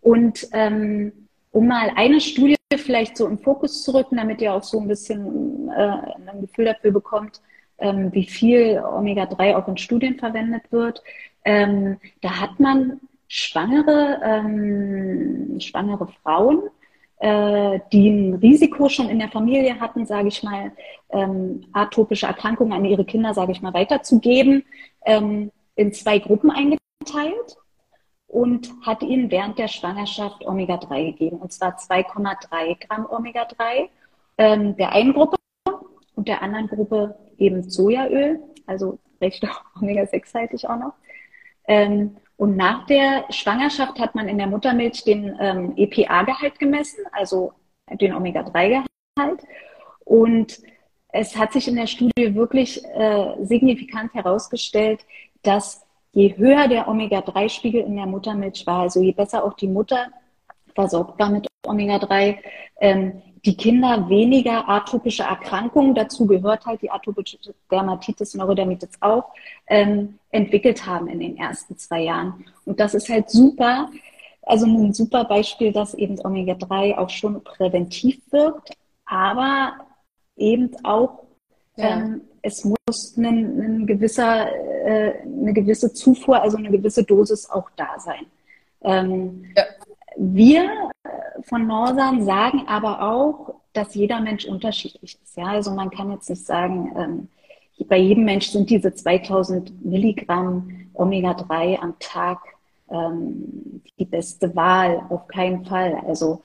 Und 0.01 0.49
ähm, 0.53 1.13
um 1.51 1.67
mal 1.67 1.91
eine 1.97 2.21
Studie 2.21 2.57
vielleicht 2.77 3.17
so 3.17 3.27
im 3.27 3.39
Fokus 3.39 3.83
zu 3.83 3.95
rücken, 3.95 4.17
damit 4.17 4.41
ihr 4.41 4.53
auch 4.53 4.63
so 4.63 4.81
ein 4.81 4.89
bisschen 4.89 5.69
äh, 5.71 6.31
ein 6.31 6.41
Gefühl 6.41 6.67
dafür 6.67 6.93
bekommt, 6.93 7.41
ähm, 7.79 8.13
wie 8.13 8.27
viel 8.27 8.81
Omega-3 8.81 9.57
auch 9.57 9.69
in 9.69 9.77
Studien 9.77 10.19
verwendet 10.19 10.71
wird. 10.71 11.03
Ähm, 11.45 11.99
da 12.21 12.41
hat 12.41 12.61
man 12.61 13.01
schwangere, 13.29 14.21
ähm, 14.23 15.59
schwangere 15.61 16.09
Frauen, 16.23 16.63
äh, 17.19 17.81
die 17.93 18.09
ein 18.09 18.35
Risiko 18.35 18.89
schon 18.89 19.09
in 19.09 19.19
der 19.19 19.29
Familie 19.29 19.81
hatten, 19.81 20.07
sage 20.07 20.29
ich 20.29 20.43
mal, 20.43 20.73
ähm, 21.11 21.63
atopische 21.73 22.27
Erkrankungen 22.27 22.73
an 22.73 22.85
ihre 22.85 23.05
Kinder, 23.05 23.35
sage 23.35 23.53
ich 23.53 23.63
mal, 23.63 23.75
weiterzugeben, 23.75 24.65
ähm, 25.05 25.51
in 25.79 25.93
zwei 25.93 26.19
Gruppen 26.19 26.51
eingeteilt 26.51 27.57
und 28.27 28.69
hat 28.83 29.03
ihnen 29.03 29.31
während 29.31 29.59
der 29.59 29.69
Schwangerschaft 29.69 30.45
Omega-3 30.45 31.13
gegeben, 31.13 31.39
und 31.39 31.53
zwar 31.53 31.79
2,3 31.79 32.87
Gramm 32.87 33.07
Omega-3 33.09 33.89
ähm, 34.39 34.77
der 34.77 34.93
einen 34.93 35.13
Gruppe 35.13 35.37
und 36.17 36.27
der 36.27 36.43
anderen 36.43 36.67
Gruppe 36.67 37.17
eben 37.39 37.69
Sojaöl, 37.69 38.41
also 38.67 38.99
recht 39.21 39.47
Omega-6-haltig 39.81 40.69
auch 40.69 40.79
noch. 40.79 40.95
Ähm, 41.69 42.17
und 42.37 42.57
nach 42.57 42.87
der 42.87 43.25
Schwangerschaft 43.31 44.01
hat 44.01 44.15
man 44.17 44.29
in 44.29 44.39
der 44.39 44.47
Muttermilch 44.49 45.05
den 45.05 45.37
ähm, 45.41 45.75
EPA-Gehalt 45.77 46.59
gemessen, 46.59 47.05
also 47.13 47.53
den 48.01 48.15
Omega-3-Gehalt. 48.15 49.43
Und 50.05 50.59
es 51.11 51.37
hat 51.37 51.53
sich 51.53 51.69
in 51.69 51.77
der 51.77 51.87
Studie 51.87 52.35
wirklich 52.35 52.85
äh, 52.85 53.35
signifikant 53.45 54.13
herausgestellt, 54.15 55.05
dass 55.43 55.87
je 56.13 56.37
höher 56.37 56.69
der 56.69 56.89
Omega-3-Spiegel 56.89 57.83
in 57.83 57.97
der 57.97 58.07
Muttermilch 58.07 58.67
war, 58.67 58.83
also 58.83 59.01
je 59.01 59.13
besser 59.13 59.45
auch 59.45 59.55
die 59.55 59.69
Mutter 59.69 60.09
versorgt 60.75 61.19
war 61.19 61.31
mit 61.31 61.47
Omega-3, 61.67 62.39
ähm, 62.81 63.23
die 63.45 63.57
Kinder 63.57 64.09
weniger 64.09 64.69
atopische 64.69 65.23
Erkrankungen, 65.23 65.95
dazu 65.95 66.27
gehört 66.27 66.67
halt 66.67 66.83
die 66.83 66.91
atopische 66.91 67.39
Dermatitis, 67.71 68.35
Neurodermitis 68.35 68.91
auch, 69.01 69.33
ähm, 69.69 70.19
entwickelt 70.31 70.87
haben 70.87 71.09
in 71.09 71.21
den 71.21 71.37
ersten 71.37 71.77
zwei 71.77 72.03
Jahren. 72.03 72.45
Und 72.65 72.81
das 72.81 72.95
ist 72.95 73.09
halt 73.09 73.31
super, 73.31 73.91
also 74.43 74.67
ein 74.67 74.93
super 74.93 75.25
Beispiel, 75.25 75.73
dass 75.73 75.95
eben 75.95 76.19
Omega-3 76.25 76.97
auch 76.97 77.11
schon 77.11 77.43
präventiv 77.45 78.21
wirkt, 78.31 78.73
aber 79.05 79.75
eben 80.37 80.71
auch 80.85 81.23
ja. 81.77 81.99
ähm, 81.99 82.23
es 82.43 82.65
muss 82.65 83.17
ein, 83.17 83.61
ein 83.61 83.87
gewisser, 83.87 84.49
äh, 84.89 85.13
eine 85.23 85.53
gewisse 85.53 85.93
Zufuhr, 85.93 86.41
also 86.41 86.57
eine 86.57 86.71
gewisse 86.71 87.05
Dosis 87.05 87.51
auch 87.51 87.69
da 87.77 87.99
sein. 87.99 88.25
Ähm, 88.81 89.45
ja. 89.55 89.65
Wir 90.17 90.91
von 91.43 91.67
Norsan 91.67 92.25
sagen 92.25 92.65
aber 92.67 93.03
auch, 93.03 93.55
dass 93.75 93.95
jeder 93.95 94.21
Mensch 94.21 94.47
unterschiedlich 94.47 95.19
ist. 95.23 95.37
Ja, 95.37 95.49
also 95.49 95.73
man 95.73 95.91
kann 95.91 96.11
jetzt 96.11 96.31
nicht 96.31 96.45
sagen, 96.45 96.93
ähm, 96.97 97.29
bei 97.87 97.99
jedem 97.99 98.25
Mensch 98.25 98.49
sind 98.49 98.71
diese 98.71 98.93
2000 98.93 99.85
Milligramm 99.85 100.89
Omega-3 100.95 101.79
am 101.79 101.95
Tag 102.01 102.39
ähm, 102.91 103.83
die 103.99 104.07
beste 104.07 104.57
Wahl. 104.57 105.03
Auf 105.11 105.29
keinen 105.29 105.65
Fall. 105.67 106.03
Also 106.07 106.43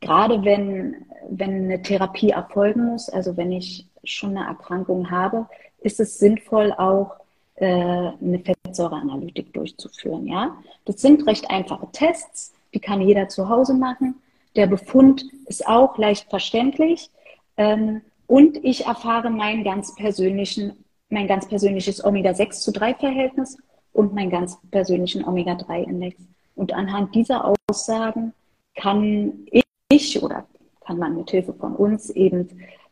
gerade 0.00 0.44
wenn, 0.44 1.06
wenn 1.30 1.64
eine 1.64 1.82
Therapie 1.82 2.30
erfolgen 2.30 2.92
muss, 2.92 3.08
also 3.08 3.36
wenn 3.36 3.50
ich 3.52 3.86
schon 4.04 4.36
eine 4.36 4.46
Erkrankung 4.46 5.10
habe, 5.10 5.46
ist 5.80 5.98
es 5.98 6.18
sinnvoll 6.18 6.72
auch 6.72 7.16
äh, 7.56 7.66
eine 7.66 8.42
Fettsäureanalytik 8.44 9.52
durchzuführen. 9.52 10.26
Ja, 10.26 10.56
das 10.84 11.00
sind 11.00 11.26
recht 11.26 11.50
einfache 11.50 11.88
Tests, 11.92 12.52
die 12.74 12.80
kann 12.80 13.00
jeder 13.00 13.28
zu 13.28 13.48
Hause 13.48 13.74
machen. 13.74 14.16
Der 14.56 14.66
Befund 14.66 15.24
ist 15.46 15.66
auch 15.66 15.96
leicht 15.98 16.28
verständlich. 16.28 17.10
Ähm, 17.56 18.02
und 18.26 18.62
ich 18.64 18.86
erfahre 18.86 19.30
meinen 19.30 19.64
ganz 19.64 19.94
persönlichen, 19.94 20.84
mein 21.08 21.28
ganz 21.28 21.48
persönliches 21.48 22.04
Omega-6 22.04 22.60
zu 22.60 22.72
3 22.72 22.94
Verhältnis 22.94 23.56
und 23.92 24.14
meinen 24.14 24.30
ganz 24.30 24.58
persönlichen 24.70 25.24
Omega-3-Index. 25.24 26.16
Und 26.54 26.72
anhand 26.72 27.14
dieser 27.14 27.44
Aussagen 27.70 28.32
kann 28.74 29.46
ich 29.88 30.22
oder 30.22 30.46
kann 30.84 30.98
man 30.98 31.16
mit 31.16 31.30
Hilfe 31.30 31.54
von 31.54 31.74
uns 31.74 32.10
eben 32.10 32.48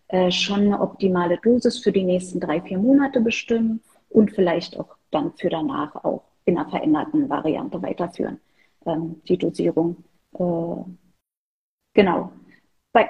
äh, 0.08 0.30
schon 0.30 0.60
eine 0.60 0.80
optimale 0.80 1.38
Dosis 1.38 1.78
für 1.78 1.92
die 1.92 2.04
nächsten 2.04 2.40
drei, 2.40 2.60
vier 2.60 2.78
Monate 2.78 3.20
bestimmen 3.20 3.80
und 4.14 4.30
vielleicht 4.30 4.78
auch 4.78 4.96
dann 5.10 5.32
für 5.32 5.50
danach 5.50 5.94
auch 6.04 6.22
in 6.44 6.56
einer 6.56 6.70
veränderten 6.70 7.28
Variante 7.28 7.82
weiterführen, 7.82 8.40
ähm, 8.86 9.20
die 9.26 9.36
Dosierung. 9.36 9.96
Äh, 10.38 10.84
genau. 11.94 12.30
Bei, 12.92 13.08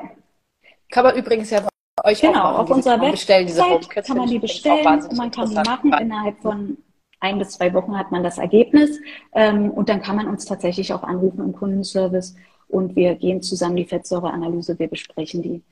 kann 0.90 1.04
man 1.04 1.16
übrigens 1.16 1.50
ja 1.50 1.60
bei 1.60 2.10
euch 2.10 2.20
genau, 2.20 2.42
auch 2.42 2.58
auf 2.60 2.70
unserer 2.70 3.00
Website 3.00 3.54
kann 3.90 4.16
man 4.16 4.28
die 4.28 4.38
bestellen, 4.38 4.84
man 5.14 5.30
kann 5.30 5.48
die 5.50 5.54
machen 5.54 5.92
innerhalb 5.92 6.40
von 6.40 6.78
ein 7.20 7.38
bis 7.38 7.50
zwei 7.50 7.72
Wochen 7.74 7.96
hat 7.96 8.10
man 8.10 8.22
das 8.22 8.38
Ergebnis 8.38 8.98
ähm, 9.32 9.70
und 9.70 9.88
dann 9.88 10.00
kann 10.02 10.16
man 10.16 10.26
uns 10.26 10.44
tatsächlich 10.44 10.92
auch 10.92 11.02
anrufen 11.02 11.44
im 11.44 11.52
Kundenservice 11.52 12.34
und 12.68 12.96
wir 12.96 13.14
gehen 13.14 13.42
zusammen 13.42 13.76
die 13.76 13.84
Fettsäureanalyse, 13.84 14.78
wir 14.78 14.88
besprechen 14.88 15.42
die. 15.42 15.62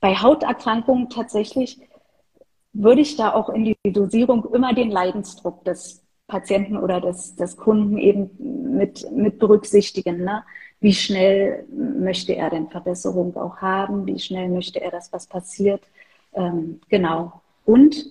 Bei 0.00 0.14
Hauterkrankungen 0.14 1.10
tatsächlich 1.10 1.80
würde 2.72 3.00
ich 3.00 3.16
da 3.16 3.32
auch 3.32 3.48
in 3.48 3.64
die 3.64 3.92
Dosierung 3.92 4.46
immer 4.52 4.74
den 4.74 4.90
Leidensdruck 4.90 5.64
des 5.64 6.02
Patienten 6.26 6.76
oder 6.76 7.00
des, 7.00 7.34
des 7.34 7.56
Kunden 7.56 7.98
eben 7.98 8.30
mit, 8.76 9.10
mit 9.10 9.38
berücksichtigen. 9.38 10.24
Ne? 10.24 10.44
Wie 10.80 10.94
schnell 10.94 11.66
möchte 11.72 12.34
er 12.34 12.50
denn 12.50 12.68
Verbesserung 12.68 13.36
auch 13.36 13.56
haben? 13.58 14.06
Wie 14.06 14.18
schnell 14.18 14.48
möchte 14.48 14.80
er, 14.80 14.90
dass 14.90 15.12
was 15.12 15.26
passiert? 15.26 15.82
Ähm, 16.34 16.80
genau. 16.88 17.42
Und 17.64 18.06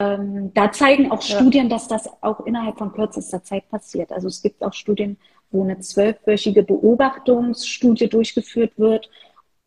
ähm, 0.00 0.52
da 0.54 0.72
zeigen 0.72 1.10
auch 1.10 1.20
Studien, 1.22 1.68
dass 1.68 1.86
das 1.86 2.08
auch 2.22 2.46
innerhalb 2.46 2.78
von 2.78 2.92
kürzester 2.92 3.42
Zeit 3.42 3.68
passiert. 3.68 4.10
Also 4.12 4.28
es 4.28 4.40
gibt 4.40 4.62
auch 4.62 4.72
Studien, 4.72 5.18
wo 5.50 5.62
eine 5.62 5.78
zwölfwöchige 5.80 6.62
Beobachtungsstudie 6.62 8.08
durchgeführt 8.08 8.78
wird 8.78 9.10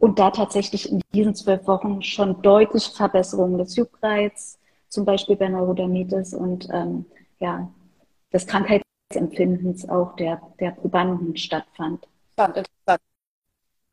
und 0.04 0.20
da 0.20 0.32
tatsächlich 0.32 0.92
in 0.92 1.02
diesen 1.14 1.34
zwölf 1.34 1.66
Wochen 1.66 2.02
schon 2.02 2.42
deutliche 2.42 2.92
Verbesserungen 2.92 3.58
des 3.58 3.78
Juckreiz, 3.78 4.60
zum 4.90 5.06
Beispiel 5.06 5.38
bei 5.38 5.48
Neurodermitis 5.48 6.34
und 6.34 6.68
ähm, 6.74 7.06
ja, 7.40 7.72
des 8.34 8.46
Krankheitsempfindens 8.46 9.88
auch 9.88 10.14
der, 10.18 10.42
der 10.60 10.72
Probanden 10.72 11.38
stattfand. 11.38 12.06
Interessant. 12.38 13.00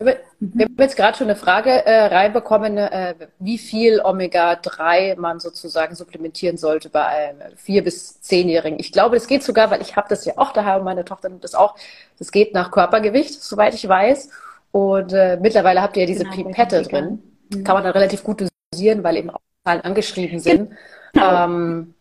Wir 0.00 0.64
haben 0.64 0.76
jetzt 0.78 0.96
gerade 0.96 1.16
schon 1.16 1.28
eine 1.28 1.36
Frage 1.36 1.70
äh, 1.70 2.06
reinbekommen, 2.06 2.76
äh, 2.76 3.14
wie 3.38 3.58
viel 3.58 4.00
Omega-3 4.00 5.16
man 5.16 5.38
sozusagen 5.38 5.94
supplementieren 5.94 6.56
sollte 6.56 6.88
bei 6.88 7.06
einem 7.06 7.56
vier- 7.56 7.84
bis 7.84 8.20
zehnjährigen. 8.20 8.80
Ich 8.80 8.90
glaube, 8.90 9.14
das 9.14 9.28
geht 9.28 9.44
sogar, 9.44 9.70
weil 9.70 9.80
ich 9.80 9.94
habe 9.94 10.08
das 10.08 10.24
ja 10.24 10.32
auch 10.38 10.50
daheim, 10.50 10.82
meine 10.82 11.04
Tochter 11.04 11.28
nimmt 11.28 11.44
das 11.44 11.54
auch. 11.54 11.76
Das 12.18 12.32
geht 12.32 12.52
nach 12.52 12.72
Körpergewicht, 12.72 13.40
soweit 13.40 13.74
ich 13.74 13.86
weiß. 13.86 14.30
Und 14.72 15.12
äh, 15.12 15.38
mittlerweile 15.40 15.82
habt 15.82 15.96
ihr 15.96 16.02
ja 16.02 16.06
diese 16.06 16.24
genau, 16.24 16.36
Pipette 16.36 16.82
drin. 16.82 17.22
Mhm. 17.52 17.64
Kann 17.64 17.74
man 17.74 17.84
dann 17.84 17.92
relativ 17.92 18.22
gut 18.22 18.48
dosieren, 18.72 19.02
weil 19.02 19.16
eben 19.16 19.30
auch 19.30 19.40
Zahlen 19.64 19.80
angeschrieben 19.82 20.38
sind. 20.38 20.70
Genau. 21.12 21.44
Ähm, 21.44 21.94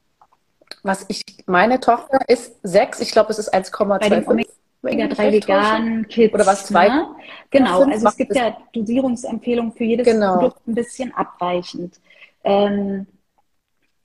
was 0.83 1.05
ich, 1.07 1.23
meine 1.45 1.79
Tochter 1.79 2.19
ist 2.27 2.55
sechs, 2.63 2.99
ich 2.99 3.11
glaube, 3.11 3.31
es 3.31 3.39
ist 3.39 3.53
1,25. 3.53 4.47
Omega-3 4.81 5.31
vegan 5.31 6.07
Kids. 6.07 6.33
Oder 6.33 6.45
was 6.45 6.65
zwei? 6.67 6.87
Ne? 6.87 7.07
Genau, 7.49 7.83
also 7.83 8.07
es 8.07 8.15
gibt 8.15 8.35
ja 8.35 8.55
Dosierungsempfehlungen 8.71 9.73
für 9.73 9.83
jedes 9.83 10.07
genau. 10.07 10.35
Produkt 10.37 10.67
ein 10.67 10.75
bisschen 10.75 11.13
abweichend. 11.13 11.99
Ähm, 12.43 13.05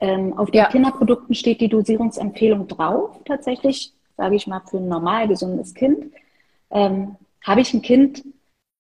ähm, 0.01 0.37
auf 0.37 0.51
den 0.51 0.59
ja. 0.59 0.69
Kinderprodukten 0.69 1.35
steht 1.35 1.61
die 1.61 1.69
Dosierungsempfehlung 1.69 2.67
drauf, 2.67 3.21
tatsächlich, 3.25 3.93
sage 4.17 4.35
ich 4.35 4.47
mal, 4.49 4.63
für 4.69 4.79
ein 4.79 4.89
normal 4.89 5.29
gesundes 5.29 5.75
Kind. 5.75 6.13
Ähm, 6.71 7.17
Habe 7.45 7.61
ich 7.61 7.73
ein 7.73 7.83
Kind 7.83 8.25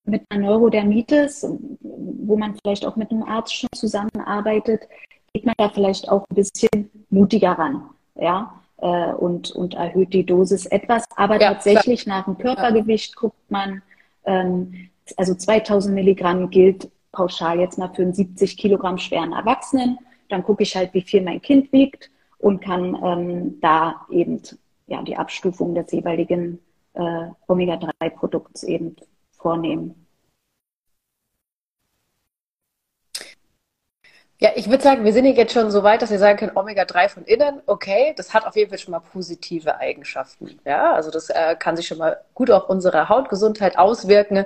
mit 0.04 0.22
einer 0.28 0.46
Neurodermitis, 0.46 1.46
wo 1.80 2.36
man 2.36 2.56
vielleicht 2.56 2.84
auch 2.86 2.96
mit 2.96 3.10
einem 3.10 3.22
Arzt 3.22 3.54
schon 3.54 3.68
zusammenarbeitet, 3.74 4.82
geht 5.32 5.46
man 5.46 5.54
da 5.58 5.68
vielleicht 5.70 6.08
auch 6.08 6.24
ein 6.30 6.34
bisschen 6.34 6.90
mutiger 7.10 7.52
ran. 7.52 7.82
Ja, 8.16 8.60
äh, 8.78 9.12
und, 9.12 9.50
und 9.52 9.74
erhöht 9.74 10.12
die 10.12 10.24
Dosis 10.24 10.66
etwas. 10.66 11.04
Aber 11.16 11.40
ja, 11.40 11.54
tatsächlich 11.54 12.02
klar. 12.02 12.18
nach 12.18 12.24
dem 12.26 12.38
Körpergewicht 12.38 13.16
guckt 13.16 13.50
man, 13.50 13.82
ähm, 14.24 14.88
also 15.16 15.34
2000 15.34 15.94
Milligramm 15.94 16.50
gilt 16.50 16.90
pauschal 17.12 17.60
jetzt 17.60 17.78
mal 17.78 17.92
für 17.94 18.02
einen 18.02 18.14
70 18.14 18.56
Kilogramm 18.56 18.98
schweren 18.98 19.32
Erwachsenen. 19.32 19.98
Dann 20.28 20.42
gucke 20.42 20.62
ich 20.62 20.76
halt, 20.76 20.94
wie 20.94 21.02
viel 21.02 21.22
mein 21.22 21.40
Kind 21.40 21.72
wiegt 21.72 22.10
und 22.38 22.60
kann 22.60 22.96
ähm, 23.02 23.60
da 23.60 24.06
eben 24.10 24.40
ja, 24.86 25.02
die 25.02 25.16
Abstufung 25.16 25.74
des 25.74 25.90
jeweiligen 25.92 26.58
äh, 26.94 27.28
Omega-3-Produkts 27.48 28.64
eben 28.64 28.96
vornehmen. 29.44 29.94
Ja, 34.40 34.50
ich 34.56 34.68
würde 34.68 34.82
sagen, 34.82 35.04
wir 35.04 35.12
sind 35.12 35.26
jetzt 35.26 35.52
schon 35.52 35.70
so 35.70 35.84
weit, 35.84 36.02
dass 36.02 36.10
wir 36.10 36.18
sagen 36.18 36.38
können, 36.38 36.56
Omega-3 36.56 37.08
von 37.08 37.24
innen, 37.24 37.62
okay, 37.66 38.14
das 38.16 38.34
hat 38.34 38.46
auf 38.46 38.56
jeden 38.56 38.68
Fall 38.68 38.78
schon 38.78 38.90
mal 38.90 39.00
positive 39.00 39.78
Eigenschaften. 39.78 40.58
Ja, 40.64 40.92
also 40.92 41.10
das 41.10 41.30
äh, 41.30 41.54
kann 41.56 41.76
sich 41.76 41.86
schon 41.86 41.98
mal 41.98 42.20
gut 42.34 42.50
auf 42.50 42.68
unsere 42.68 43.08
Hautgesundheit 43.08 43.78
auswirken. 43.78 44.44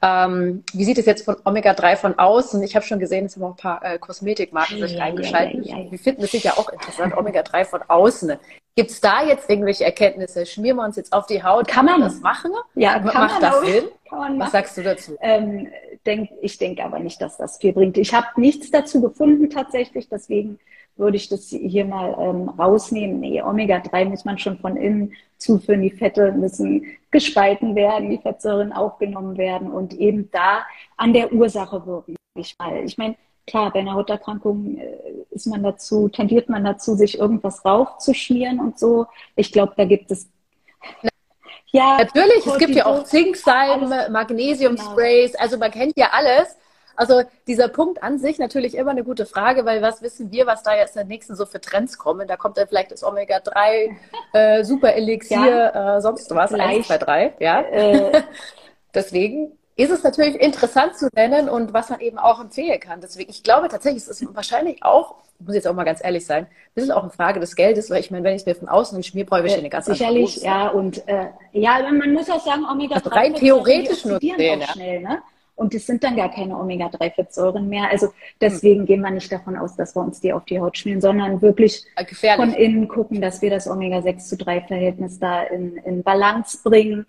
Ähm, 0.00 0.64
wie 0.72 0.84
sieht 0.84 0.98
es 0.98 1.06
jetzt 1.06 1.24
von 1.24 1.36
Omega-3 1.44 1.96
von 1.96 2.18
außen? 2.18 2.62
Ich 2.62 2.74
habe 2.74 2.86
schon 2.86 2.98
gesehen, 2.98 3.26
es 3.26 3.36
haben 3.36 3.44
auch 3.44 3.50
ein 3.50 3.56
paar 3.56 3.84
äh, 3.84 3.98
Kosmetikmarken 3.98 4.78
sich 4.80 4.94
ja, 4.94 5.04
eingeschaltet. 5.04 5.66
Ja, 5.66 5.76
ja, 5.78 5.90
wir 5.90 5.98
finden 5.98 6.22
es 6.22 6.32
sicher 6.32 6.58
auch 6.58 6.70
interessant, 6.70 7.14
Omega-3 7.14 7.66
von 7.66 7.82
außen. 7.82 8.38
Gibt 8.76 8.90
es 8.90 9.00
da 9.00 9.24
jetzt 9.24 9.48
irgendwelche 9.48 9.84
Erkenntnisse? 9.84 10.44
Schmieren 10.44 10.76
wir 10.76 10.84
uns 10.84 10.96
jetzt 10.96 11.10
auf 11.14 11.24
die 11.26 11.42
Haut? 11.42 11.66
Kann 11.66 11.86
man 11.86 12.02
das 12.02 12.20
machen? 12.20 12.52
Ja, 12.74 12.98
kann 12.98 13.04
Macht 13.04 13.40
man 13.40 13.40
das 13.40 13.54
auch. 13.54 13.64
Sinn? 13.64 13.84
Kann 14.06 14.18
man 14.18 14.38
Was 14.38 14.52
sagst 14.52 14.76
du 14.76 14.82
dazu? 14.82 15.16
Ähm, 15.20 15.68
denk, 16.04 16.28
ich 16.42 16.58
denke 16.58 16.84
aber 16.84 16.98
nicht, 16.98 17.20
dass 17.22 17.38
das 17.38 17.56
viel 17.56 17.72
bringt. 17.72 17.96
Ich 17.96 18.12
habe 18.12 18.26
nichts 18.36 18.70
dazu 18.70 19.00
gefunden 19.00 19.48
tatsächlich, 19.48 20.10
deswegen 20.10 20.58
würde 20.96 21.16
ich 21.16 21.30
das 21.30 21.48
hier 21.48 21.86
mal 21.86 22.16
ähm, 22.18 22.50
rausnehmen. 22.50 23.18
Nee, 23.20 23.40
Omega-3 23.40 24.04
muss 24.04 24.26
man 24.26 24.38
schon 24.38 24.58
von 24.58 24.76
innen 24.76 25.14
zuführen. 25.38 25.80
Die 25.80 25.90
Fette 25.90 26.32
müssen 26.32 26.84
gespalten 27.10 27.74
werden, 27.76 28.10
die 28.10 28.18
Fettsäuren 28.18 28.72
aufgenommen 28.72 29.38
werden 29.38 29.70
und 29.70 29.94
eben 29.94 30.30
da 30.30 30.66
an 30.98 31.14
der 31.14 31.32
Ursache 31.32 31.86
wirken. 31.86 32.16
Ich 32.34 32.56
meine, 32.98 33.16
klar, 33.46 33.72
bei 33.72 33.80
einer 33.80 33.94
Hauterkrankung 33.94 34.78
äh, 34.78 34.98
ist 35.30 35.46
man 35.46 35.62
dazu, 35.62 36.08
tendiert 36.08 36.48
man 36.48 36.64
dazu, 36.64 36.94
sich 36.94 37.18
irgendwas 37.18 37.64
raufzuschmieren 37.64 38.60
und 38.60 38.78
so. 38.78 39.06
Ich 39.36 39.52
glaube, 39.52 39.74
da 39.76 39.84
gibt 39.84 40.10
es 40.10 40.28
ja, 41.72 41.98
natürlich, 41.98 42.46
es 42.46 42.58
gibt 42.58 42.74
ja 42.74 42.86
auch 42.86 43.04
Zinksalben, 43.04 44.12
Magnesium-Sprays, 44.12 45.32
genau. 45.32 45.42
also 45.42 45.58
man 45.58 45.70
kennt 45.70 45.94
ja 45.96 46.10
alles. 46.12 46.56
Also 46.98 47.22
dieser 47.46 47.68
Punkt 47.68 48.02
an 48.02 48.18
sich 48.18 48.38
natürlich 48.38 48.74
immer 48.74 48.90
eine 48.90 49.04
gute 49.04 49.26
Frage, 49.26 49.66
weil 49.66 49.82
was 49.82 50.00
wissen 50.00 50.32
wir, 50.32 50.46
was 50.46 50.62
da 50.62 50.74
jetzt 50.74 50.96
in 50.96 51.00
der 51.00 51.06
nächsten 51.06 51.36
so 51.36 51.44
für 51.44 51.60
Trends 51.60 51.98
kommen? 51.98 52.26
Da 52.26 52.36
kommt 52.36 52.56
dann 52.56 52.66
vielleicht 52.66 52.90
das 52.90 53.04
Omega-3, 53.04 53.90
äh, 54.32 54.64
Super 54.64 54.94
Elixier, 54.94 55.46
ja, 55.46 55.96
äh, 55.96 56.00
sonst 56.00 56.34
was, 56.34 56.54
1, 56.54 56.86
2, 56.86 56.98
3, 56.98 57.34
ja. 57.38 57.60
Äh, 57.60 58.22
Deswegen 58.94 59.58
ist 59.76 59.90
es 59.90 60.02
natürlich 60.02 60.36
interessant 60.36 60.96
zu 60.96 61.08
nennen 61.14 61.50
und 61.50 61.74
was 61.74 61.90
man 61.90 62.00
eben 62.00 62.18
auch 62.18 62.40
empfehlen 62.40 62.80
kann. 62.80 63.00
Deswegen, 63.02 63.30
ich 63.30 63.42
glaube 63.42 63.68
tatsächlich, 63.68 64.02
es 64.02 64.22
ist 64.22 64.34
wahrscheinlich 64.34 64.82
auch, 64.82 65.16
ich 65.38 65.46
muss 65.46 65.54
jetzt 65.54 65.68
auch 65.68 65.74
mal 65.74 65.84
ganz 65.84 66.02
ehrlich 66.02 66.24
sein, 66.24 66.44
ein 66.44 66.74
bisschen 66.74 66.92
auch 66.92 67.02
eine 67.02 67.10
Frage 67.10 67.40
des 67.40 67.54
Geldes, 67.54 67.90
weil 67.90 68.00
ich 68.00 68.10
meine, 68.10 68.24
wenn 68.24 68.34
ich 68.34 68.42
es 68.42 68.46
mir 68.46 68.54
von 68.54 68.68
außen 68.68 69.02
schmier, 69.02 69.26
brauche 69.26 69.46
ich 69.46 69.54
eine 69.54 69.68
ganz 69.68 69.84
Sicherlich, 69.84 70.42
ja, 70.42 70.68
und 70.68 71.06
äh, 71.06 71.26
ja, 71.52 71.78
man 71.92 72.14
muss 72.14 72.30
auch 72.30 72.40
sagen, 72.40 72.64
Omega-3 72.64 72.94
also 72.94 73.10
rein 73.10 73.34
theoretisch 73.34 74.06
nur 74.06 74.18
sehen, 74.18 74.62
auch 74.62 74.72
schnell, 74.72 75.02
ne? 75.02 75.22
Und 75.56 75.74
es 75.74 75.86
sind 75.86 76.04
dann 76.04 76.16
gar 76.16 76.30
keine 76.30 76.58
Omega-3-Fettsäuren 76.58 77.66
mehr. 77.66 77.88
Also 77.90 78.12
deswegen 78.42 78.80
hm. 78.80 78.86
gehen 78.86 79.00
wir 79.00 79.10
nicht 79.10 79.32
davon 79.32 79.56
aus, 79.56 79.74
dass 79.74 79.96
wir 79.96 80.02
uns 80.02 80.20
die 80.20 80.34
auf 80.34 80.44
die 80.44 80.60
Haut 80.60 80.76
schmieren, 80.76 81.00
sondern 81.00 81.40
wirklich 81.40 81.82
Gefährlich. 81.96 82.44
von 82.44 82.54
innen 82.54 82.88
gucken, 82.88 83.22
dass 83.22 83.40
wir 83.40 83.48
das 83.48 83.66
Omega-6 83.66 84.18
zu 84.18 84.36
3-Verhältnis 84.36 85.18
da 85.18 85.44
in, 85.44 85.78
in 85.78 86.02
Balance 86.02 86.58
bringen 86.62 87.06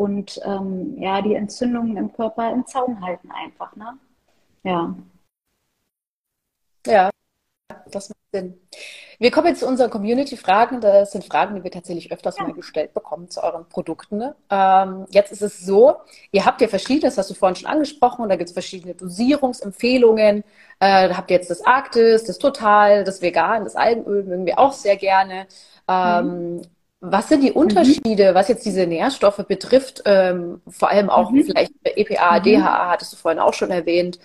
und 0.00 0.40
ähm, 0.46 0.96
ja, 0.98 1.20
die 1.20 1.34
Entzündungen 1.34 1.98
im 1.98 2.10
Körper 2.10 2.50
im 2.50 2.66
Zaum 2.66 3.04
halten 3.04 3.30
einfach. 3.30 3.76
Ne? 3.76 3.98
Ja. 4.62 4.94
Ja, 6.86 7.10
das 7.90 8.08
macht 8.08 8.18
Sinn. 8.32 8.58
Wir 9.18 9.30
kommen 9.30 9.48
jetzt 9.48 9.60
zu 9.60 9.66
unseren 9.66 9.90
Community-Fragen. 9.90 10.80
Das 10.80 11.12
sind 11.12 11.26
Fragen, 11.26 11.54
die 11.54 11.64
wir 11.64 11.70
tatsächlich 11.70 12.10
öfters 12.10 12.38
ja. 12.38 12.44
mal 12.44 12.54
gestellt 12.54 12.94
bekommen 12.94 13.28
zu 13.28 13.42
euren 13.42 13.68
Produkten. 13.68 14.32
Ähm, 14.48 15.04
jetzt 15.10 15.32
ist 15.32 15.42
es 15.42 15.60
so, 15.60 15.96
ihr 16.32 16.46
habt 16.46 16.62
ja 16.62 16.68
verschiedene, 16.68 17.10
das 17.10 17.18
hast 17.18 17.28
du 17.28 17.34
vorhin 17.34 17.56
schon 17.56 17.68
angesprochen, 17.68 18.22
und 18.22 18.30
da 18.30 18.36
gibt 18.36 18.48
es 18.48 18.54
verschiedene 18.54 18.94
Dosierungsempfehlungen. 18.94 20.44
Äh, 20.78 21.08
da 21.10 21.16
habt 21.18 21.30
ihr 21.30 21.36
jetzt 21.36 21.50
das 21.50 21.60
Arktis, 21.60 22.24
das 22.24 22.38
Total, 22.38 23.04
das 23.04 23.20
Vegan, 23.20 23.64
das 23.64 23.76
Algenöl 23.76 24.24
mögen 24.24 24.46
wir 24.46 24.58
auch 24.58 24.72
sehr 24.72 24.96
gerne. 24.96 25.46
Ähm, 25.86 26.54
mhm. 26.56 26.62
Was 27.00 27.30
sind 27.30 27.42
die 27.42 27.52
Unterschiede, 27.52 28.30
mhm. 28.30 28.34
was 28.34 28.48
jetzt 28.48 28.66
diese 28.66 28.86
Nährstoffe 28.86 29.44
betrifft? 29.48 30.02
Ähm, 30.04 30.60
vor 30.68 30.90
allem 30.90 31.08
auch 31.08 31.30
mhm. 31.30 31.44
vielleicht 31.44 31.72
EPA, 31.82 32.38
mhm. 32.38 32.42
DHA, 32.42 32.90
hattest 32.90 33.12
du 33.12 33.16
vorhin 33.16 33.40
auch 33.40 33.54
schon 33.54 33.70
erwähnt. 33.70 34.18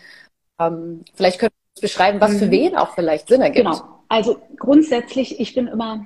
Ähm, 0.60 1.06
vielleicht 1.14 1.40
könntest 1.40 1.60
du 1.78 1.82
beschreiben, 1.82 2.20
was 2.20 2.38
für 2.38 2.48
mhm. 2.48 2.52
wen 2.52 2.76
auch 2.76 2.94
vielleicht 2.94 3.30
Sinn 3.30 3.42
ergibt. 3.42 3.66
Genau. 3.66 3.82
Also 4.10 4.42
grundsätzlich, 4.58 5.40
ich 5.40 5.56
bin 5.56 5.68
immer 5.68 6.06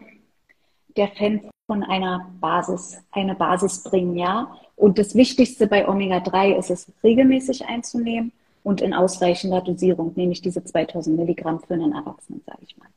der 0.95 1.07
Fan 1.09 1.49
von 1.65 1.83
einer 1.83 2.31
Basis, 2.39 2.97
eine 3.11 3.35
Basis 3.35 3.83
bringen, 3.83 4.15
ja. 4.15 4.55
Und 4.75 4.97
das 4.97 5.15
Wichtigste 5.15 5.67
bei 5.67 5.87
Omega-3 5.87 6.57
ist 6.57 6.69
es 6.69 6.91
regelmäßig 7.03 7.65
einzunehmen 7.65 8.31
und 8.63 8.81
in 8.81 8.93
ausreichender 8.93 9.61
Dosierung, 9.61 10.13
nämlich 10.15 10.41
diese 10.41 10.63
2000 10.63 11.17
Milligramm 11.17 11.59
für 11.59 11.73
einen 11.73 11.93
Erwachsenen, 11.93 12.41
sage 12.45 12.59
ich 12.65 12.77
mal. 12.77 12.87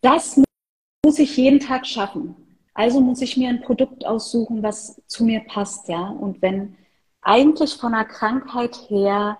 Das 0.00 0.40
muss 1.04 1.18
ich 1.18 1.36
jeden 1.36 1.60
Tag 1.60 1.86
schaffen. 1.86 2.34
Also 2.74 3.00
muss 3.00 3.20
ich 3.20 3.36
mir 3.36 3.50
ein 3.50 3.60
Produkt 3.60 4.06
aussuchen, 4.06 4.62
was 4.62 5.00
zu 5.06 5.24
mir 5.24 5.40
passt, 5.40 5.88
ja. 5.88 6.08
Und 6.08 6.40
wenn 6.40 6.76
eigentlich 7.20 7.74
von 7.74 7.92
der 7.92 8.04
Krankheit 8.04 8.76
her, 8.88 9.38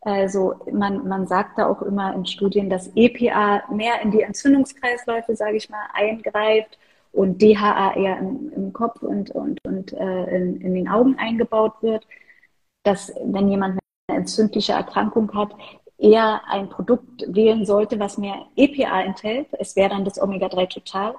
also 0.00 0.54
man, 0.72 1.06
man 1.06 1.26
sagt 1.26 1.58
da 1.58 1.68
auch 1.68 1.82
immer 1.82 2.14
in 2.14 2.26
Studien, 2.26 2.70
dass 2.70 2.90
EPA 2.96 3.62
mehr 3.70 4.00
in 4.02 4.10
die 4.10 4.22
Entzündungskreisläufe, 4.22 5.36
sage 5.36 5.56
ich 5.56 5.68
mal, 5.70 5.86
eingreift 5.92 6.78
und 7.12 7.40
DHA 7.42 7.94
eher 7.94 8.18
im, 8.18 8.52
im 8.54 8.72
Kopf 8.72 9.02
und, 9.02 9.30
und, 9.32 9.58
und 9.64 9.92
äh, 9.92 10.36
in, 10.36 10.60
in 10.60 10.74
den 10.74 10.88
Augen 10.88 11.16
eingebaut 11.18 11.74
wird, 11.82 12.06
dass 12.84 13.12
wenn 13.24 13.48
jemand 13.48 13.78
eine 14.08 14.18
entzündliche 14.18 14.72
Erkrankung 14.72 15.32
hat, 15.34 15.50
eher 15.98 16.42
ein 16.48 16.68
Produkt 16.68 17.24
wählen 17.28 17.64
sollte, 17.64 18.00
was 18.00 18.18
mehr 18.18 18.46
EPA 18.56 19.02
enthält. 19.02 19.48
Es 19.52 19.76
wäre 19.76 19.90
dann 19.90 20.04
das 20.04 20.20
Omega-3 20.20 20.68
Total 20.68 21.14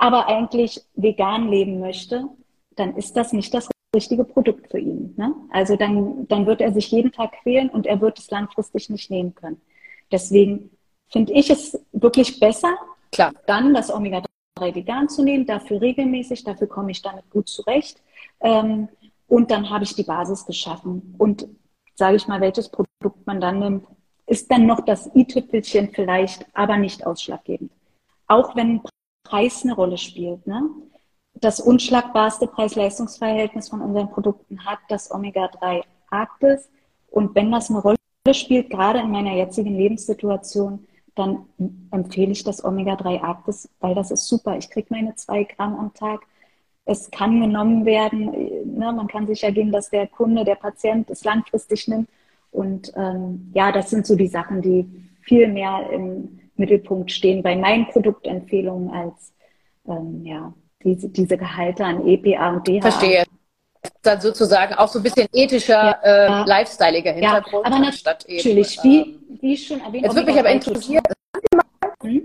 aber 0.00 0.28
eigentlich 0.28 0.80
vegan 0.94 1.50
leben 1.50 1.78
möchte, 1.78 2.26
dann 2.74 2.96
ist 2.96 3.14
das 3.16 3.34
nicht 3.34 3.52
das 3.52 3.68
richtige 3.94 4.24
Produkt 4.24 4.70
für 4.70 4.78
ihn. 4.78 5.12
Ne? 5.18 5.34
Also 5.50 5.76
dann, 5.76 6.26
dann 6.26 6.46
wird 6.46 6.62
er 6.62 6.72
sich 6.72 6.90
jeden 6.90 7.12
Tag 7.12 7.32
quälen 7.42 7.68
und 7.68 7.86
er 7.86 8.00
wird 8.00 8.18
es 8.18 8.30
langfristig 8.30 8.88
nicht 8.88 9.10
nehmen 9.10 9.34
können. 9.34 9.60
Deswegen 10.10 10.70
finde 11.08 11.34
ich 11.34 11.50
es 11.50 11.78
wirklich 11.92 12.40
besser, 12.40 12.74
Klar. 13.12 13.32
dann 13.46 13.74
das 13.74 13.92
Omega-3 13.92 14.74
vegan 14.74 15.08
zu 15.10 15.22
nehmen, 15.22 15.44
dafür 15.44 15.82
regelmäßig, 15.82 16.44
dafür 16.44 16.66
komme 16.66 16.92
ich 16.92 17.02
damit 17.02 17.28
gut 17.28 17.48
zurecht. 17.48 18.00
Ähm, 18.40 18.88
und 19.28 19.50
dann 19.50 19.68
habe 19.68 19.84
ich 19.84 19.94
die 19.94 20.04
Basis 20.04 20.46
geschaffen. 20.46 21.14
Und 21.18 21.46
sage 21.94 22.16
ich 22.16 22.26
mal, 22.26 22.40
welches 22.40 22.70
Produkt 22.70 23.26
man 23.26 23.38
dann 23.38 23.58
nimmt, 23.58 23.86
ist 24.26 24.50
dann 24.50 24.64
noch 24.64 24.80
das 24.80 25.10
i-Tüpfelchen 25.14 25.90
vielleicht, 25.92 26.46
aber 26.54 26.78
nicht 26.78 27.06
ausschlaggebend. 27.06 27.70
Auch 28.28 28.56
wenn 28.56 28.80
Preis 29.30 29.62
eine 29.62 29.74
Rolle 29.74 29.96
spielt. 29.96 30.46
Ne? 30.46 30.68
Das 31.34 31.60
unschlagbarste 31.60 32.48
Preis-Leistungs-Verhältnis 32.48 33.68
von 33.68 33.80
unseren 33.80 34.10
Produkten 34.10 34.64
hat 34.64 34.80
das 34.88 35.10
Omega-3 35.12 35.82
Arktis. 36.10 36.68
Und 37.08 37.34
wenn 37.36 37.52
das 37.52 37.70
eine 37.70 37.80
Rolle 37.80 37.96
spielt, 38.32 38.70
gerade 38.70 38.98
in 38.98 39.10
meiner 39.10 39.32
jetzigen 39.34 39.76
Lebenssituation, 39.76 40.86
dann 41.14 41.46
empfehle 41.92 42.32
ich 42.32 42.42
das 42.42 42.64
Omega-3 42.64 43.22
Arktis, 43.22 43.68
weil 43.78 43.94
das 43.94 44.10
ist 44.10 44.26
super. 44.26 44.56
Ich 44.56 44.68
kriege 44.68 44.88
meine 44.90 45.14
zwei 45.14 45.44
Gramm 45.44 45.78
am 45.78 45.94
Tag. 45.94 46.22
Es 46.84 47.10
kann 47.10 47.40
genommen 47.40 47.84
werden. 47.84 48.32
Ne? 48.76 48.92
Man 48.92 49.06
kann 49.06 49.28
sicher 49.28 49.52
gehen, 49.52 49.70
dass 49.70 49.90
der 49.90 50.08
Kunde, 50.08 50.44
der 50.44 50.56
Patient 50.56 51.08
es 51.08 51.22
langfristig 51.22 51.86
nimmt. 51.86 52.08
Und 52.50 52.92
ähm, 52.96 53.52
ja, 53.54 53.70
das 53.70 53.90
sind 53.90 54.06
so 54.06 54.16
die 54.16 54.26
Sachen, 54.26 54.60
die 54.60 55.08
viel 55.20 55.46
mehr 55.46 55.88
im 55.90 56.39
Mittelpunkt 56.60 57.10
stehen 57.10 57.42
bei 57.42 57.56
meinen 57.56 57.88
Produktempfehlungen 57.88 58.90
als 58.90 59.32
ähm, 59.88 60.24
ja, 60.24 60.52
diese, 60.84 61.08
diese 61.08 61.36
Gehalte 61.36 61.84
an 61.84 62.06
EPA 62.06 62.50
und 62.50 62.68
DHA. 62.68 62.80
Verstehe. 62.82 63.24
Dann 64.02 64.20
sozusagen 64.20 64.74
auch 64.74 64.88
so 64.88 64.98
ein 64.98 65.02
bisschen 65.02 65.26
ethischer, 65.32 65.98
ja. 66.04 66.42
äh, 66.42 66.48
lifestyleiger 66.48 67.12
Hintergrund. 67.12 67.66
Ja, 67.66 67.72
aber 67.72 67.78
natürlich, 67.78 68.78
eben, 68.84 68.84
wie, 68.84 69.00
ähm, 69.00 69.38
wie 69.40 69.56
schon 69.56 69.80
erwähnt. 69.80 70.04
Jetzt 70.04 70.14
würde 70.14 70.30
mich 70.30 70.38
aber 70.38 70.50
interessieren, 70.50 71.02
hm? 72.02 72.22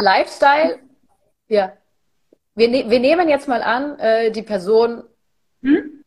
Lifestyle, 0.00 0.78
ja. 1.48 1.72
Wir, 2.54 2.68
ne 2.68 2.90
wir 2.90 3.00
nehmen 3.00 3.28
jetzt 3.28 3.48
mal 3.48 3.62
an, 3.62 3.98
äh, 3.98 4.30
die 4.30 4.42
Person 4.42 5.04
hm? 5.62 6.01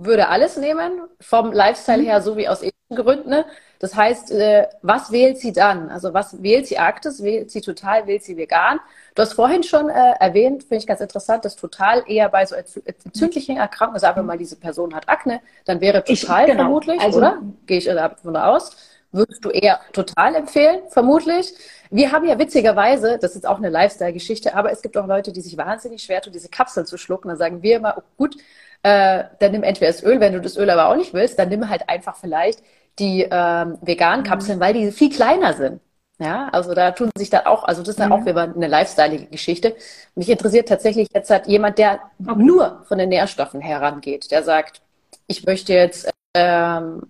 Würde 0.00 0.28
alles 0.28 0.56
nehmen, 0.56 1.02
vom 1.20 1.52
Lifestyle 1.52 1.98
hm? 1.98 2.06
her, 2.06 2.22
so 2.22 2.36
wie 2.36 2.48
aus 2.48 2.62
ethischen 2.62 2.96
Gründen. 2.96 3.30
Ne? 3.30 3.44
Das 3.78 3.96
heißt, 3.96 4.30
äh, 4.30 4.68
was 4.82 5.10
wählt 5.10 5.38
sie 5.38 5.52
dann? 5.52 5.90
Also 5.90 6.14
was 6.14 6.42
wählt 6.42 6.66
sie 6.66 6.78
Arktis, 6.78 7.22
wählt 7.22 7.50
sie 7.50 7.60
total, 7.60 8.06
wählt 8.06 8.22
sie 8.22 8.36
vegan? 8.36 8.78
Du 9.14 9.22
hast 9.22 9.32
vorhin 9.32 9.62
schon 9.64 9.88
äh, 9.88 10.12
erwähnt, 10.20 10.62
finde 10.62 10.76
ich 10.76 10.86
ganz 10.86 11.00
interessant, 11.00 11.44
dass 11.44 11.56
total 11.56 12.04
eher 12.06 12.28
bei 12.28 12.46
so 12.46 12.54
entzündlichen 12.54 13.56
Erkrankungen, 13.56 14.00
sagen 14.00 14.16
wir 14.16 14.22
mal, 14.22 14.38
diese 14.38 14.56
Person 14.56 14.94
hat 14.94 15.08
Akne, 15.08 15.40
dann 15.64 15.80
wäre 15.80 16.04
total 16.04 16.42
ich, 16.42 16.50
genau. 16.52 16.62
vermutlich, 16.62 17.00
also, 17.00 17.18
oder? 17.18 17.42
Gehe 17.66 17.78
ich 17.78 17.86
davon 17.86 18.36
aus. 18.36 18.76
Würdest 19.10 19.44
du 19.44 19.50
eher 19.50 19.80
total 19.92 20.36
empfehlen, 20.36 20.80
vermutlich? 20.88 21.52
Wir 21.90 22.12
haben 22.12 22.26
ja 22.26 22.38
witzigerweise, 22.38 23.18
das 23.20 23.36
ist 23.36 23.46
auch 23.46 23.58
eine 23.58 23.68
Lifestyle-Geschichte, 23.68 24.54
aber 24.54 24.72
es 24.72 24.80
gibt 24.80 24.96
auch 24.96 25.06
Leute, 25.06 25.32
die 25.32 25.42
sich 25.42 25.58
wahnsinnig 25.58 26.02
schwer 26.02 26.22
tun, 26.22 26.32
diese 26.32 26.48
Kapseln 26.48 26.86
zu 26.86 26.96
schlucken. 26.96 27.28
Dann 27.28 27.36
sagen 27.36 27.62
wir 27.62 27.76
immer, 27.76 27.96
oh, 27.98 28.02
gut, 28.16 28.36
äh, 28.82 29.24
dann 29.38 29.52
nimm 29.52 29.62
entweder 29.62 29.92
das 29.92 30.02
Öl, 30.02 30.20
wenn 30.20 30.32
du 30.32 30.40
das 30.40 30.56
Öl 30.56 30.68
aber 30.70 30.88
auch 30.88 30.96
nicht 30.96 31.14
willst, 31.14 31.38
dann 31.38 31.48
nimm 31.48 31.68
halt 31.68 31.88
einfach 31.88 32.16
vielleicht 32.16 32.62
die 32.98 33.26
ähm, 33.30 33.78
veganen 33.80 34.24
Kapseln, 34.24 34.58
mhm. 34.58 34.62
weil 34.62 34.74
die 34.74 34.92
viel 34.92 35.10
kleiner 35.10 35.54
sind. 35.54 35.80
Ja, 36.18 36.48
also 36.52 36.74
da 36.74 36.92
tun 36.92 37.10
sich 37.16 37.30
da 37.30 37.46
auch, 37.46 37.64
also 37.64 37.82
das 37.82 37.90
ist 37.90 37.98
ja 37.98 38.06
mhm. 38.06 38.12
auch 38.12 38.26
wieder 38.26 38.42
eine 38.42 38.68
Lifestyle-Geschichte. 38.68 39.74
Mich 40.14 40.28
interessiert 40.28 40.68
tatsächlich 40.68 41.08
jetzt 41.12 41.30
halt 41.30 41.48
jemand, 41.48 41.78
der 41.78 42.00
nur 42.18 42.84
von 42.86 42.98
den 42.98 43.08
Nährstoffen 43.08 43.60
herangeht, 43.60 44.30
der 44.30 44.44
sagt, 44.44 44.82
ich 45.26 45.44
möchte 45.44 45.72
jetzt, 45.72 46.12
ähm, 46.34 47.02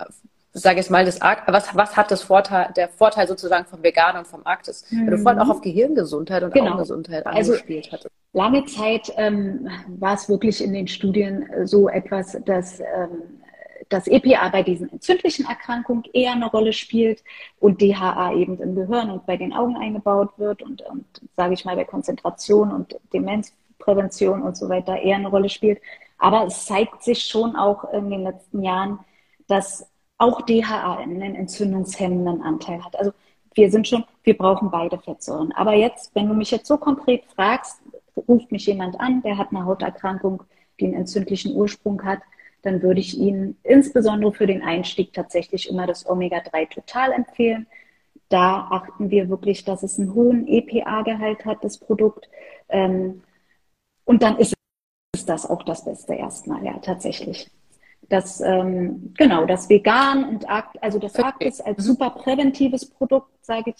sage 0.53 0.81
ich 0.81 0.89
mal, 0.89 1.05
das 1.05 1.21
Ar 1.21 1.43
was, 1.47 1.75
was 1.77 1.97
hat 1.97 2.11
das 2.11 2.23
Vorteil, 2.23 2.73
der 2.75 2.89
Vorteil 2.89 3.29
sozusagen 3.29 3.67
vom 3.67 3.83
Vegan 3.83 4.17
und 4.17 4.27
vom 4.27 4.47
Arktis? 4.47 4.87
Mhm. 4.89 5.07
Weil 5.07 5.17
du 5.17 5.23
vorhin 5.23 5.41
auch 5.41 5.51
auf 5.51 5.61
Gehirngesundheit 5.61 6.43
und 6.43 6.55
genau. 6.55 6.69
Augengesundheit 6.69 7.27
also 7.27 7.53
angespielt 7.53 7.87
also, 7.87 8.05
hattest. 8.05 8.22
Lange 8.33 8.64
Zeit 8.64 9.12
ähm, 9.16 9.68
war 9.88 10.14
es 10.14 10.29
wirklich 10.29 10.62
in 10.62 10.73
den 10.73 10.88
Studien 10.88 11.49
so 11.64 11.88
etwas, 11.88 12.38
dass 12.45 12.81
ähm, 12.81 13.40
dass 13.92 14.07
EPA 14.07 14.49
bei 14.49 14.62
diesen 14.62 14.90
entzündlichen 14.90 15.47
Erkrankungen 15.47 16.05
eher 16.12 16.33
eine 16.33 16.51
Rolle 16.51 16.73
spielt 16.73 17.23
und 17.61 17.81
DHA 17.81 18.35
eben 18.35 18.59
im 18.61 18.75
Gehirn 18.75 19.11
und 19.11 19.27
bei 19.27 19.37
den 19.37 19.53
Augen 19.53 19.77
eingebaut 19.77 20.31
wird 20.38 20.62
und, 20.62 20.83
und 20.83 21.05
sage 21.37 21.55
ich 21.55 21.64
mal, 21.64 21.77
bei 21.77 21.85
Konzentration 21.85 22.73
und 22.73 22.97
Demenzprävention 23.12 24.42
und 24.42 24.57
so 24.57 24.68
weiter 24.68 24.97
eher 24.97 25.16
eine 25.16 25.29
Rolle 25.29 25.49
spielt. 25.49 25.81
Aber 26.18 26.47
es 26.47 26.64
zeigt 26.64 27.03
sich 27.03 27.25
schon 27.25 27.57
auch 27.57 27.92
in 27.92 28.09
den 28.11 28.23
letzten 28.23 28.62
Jahren, 28.62 28.99
dass 29.47 29.87
auch 30.18 30.40
DHA 30.42 30.99
einen 30.99 31.35
entzündungshemmenden 31.35 32.42
Anteil 32.42 32.83
hat. 32.83 32.97
Also 32.97 33.12
wir 33.55 33.71
sind 33.71 33.88
schon, 33.88 34.05
wir 34.23 34.38
brauchen 34.38 34.71
beide 34.71 34.99
Fettsäuren. 34.99 35.53
Aber 35.53 35.75
jetzt, 35.75 36.14
wenn 36.14 36.29
du 36.29 36.35
mich 36.35 36.51
jetzt 36.51 36.66
so 36.66 36.79
konkret 36.79 37.25
fragst, 37.35 37.82
ruft 38.16 38.53
mich 38.53 38.66
jemand 38.66 38.98
an, 39.01 39.22
der 39.22 39.38
hat 39.38 39.48
eine 39.51 39.64
Hauterkrankung, 39.64 40.42
die 40.81 40.87
einen 40.87 40.94
entzündlichen 40.94 41.55
Ursprung 41.55 42.03
hat, 42.05 42.20
dann 42.62 42.83
würde 42.83 43.01
ich 43.01 43.18
Ihnen 43.18 43.59
insbesondere 43.64 44.33
für 44.33 44.46
den 44.46 44.62
Einstieg 44.62 45.12
tatsächlich 45.12 45.68
immer 45.68 45.87
das 45.87 46.09
Omega-3 46.09 46.70
Total 46.70 47.12
empfehlen. 47.12 47.66
Da 48.29 48.68
achten 48.70 49.11
wir 49.11 49.29
wirklich, 49.29 49.64
dass 49.64 49.83
es 49.83 49.98
einen 49.98 50.14
hohen 50.14 50.46
EPA-Gehalt 50.46 51.44
hat, 51.44 51.64
das 51.64 51.79
Produkt. 51.79 52.29
Ähm, 52.68 53.22
und 54.05 54.22
dann 54.22 54.38
ist 54.38 54.55
das 55.27 55.48
auch 55.48 55.62
das 55.64 55.85
Beste 55.85 56.14
erstmal, 56.14 56.64
ja, 56.64 56.79
tatsächlich. 56.79 57.51
Das, 58.09 58.40
ähm, 58.40 59.12
genau, 59.16 59.44
das 59.46 59.68
Vegan 59.68 60.25
und 60.29 60.48
Akt, 60.48 60.83
also 60.83 60.98
das 60.98 61.16
Arktis 61.16 61.61
als 61.61 61.85
super 61.85 62.11
präventives 62.11 62.88
Produkt, 62.88 63.31
sage 63.44 63.70
ich 63.70 63.77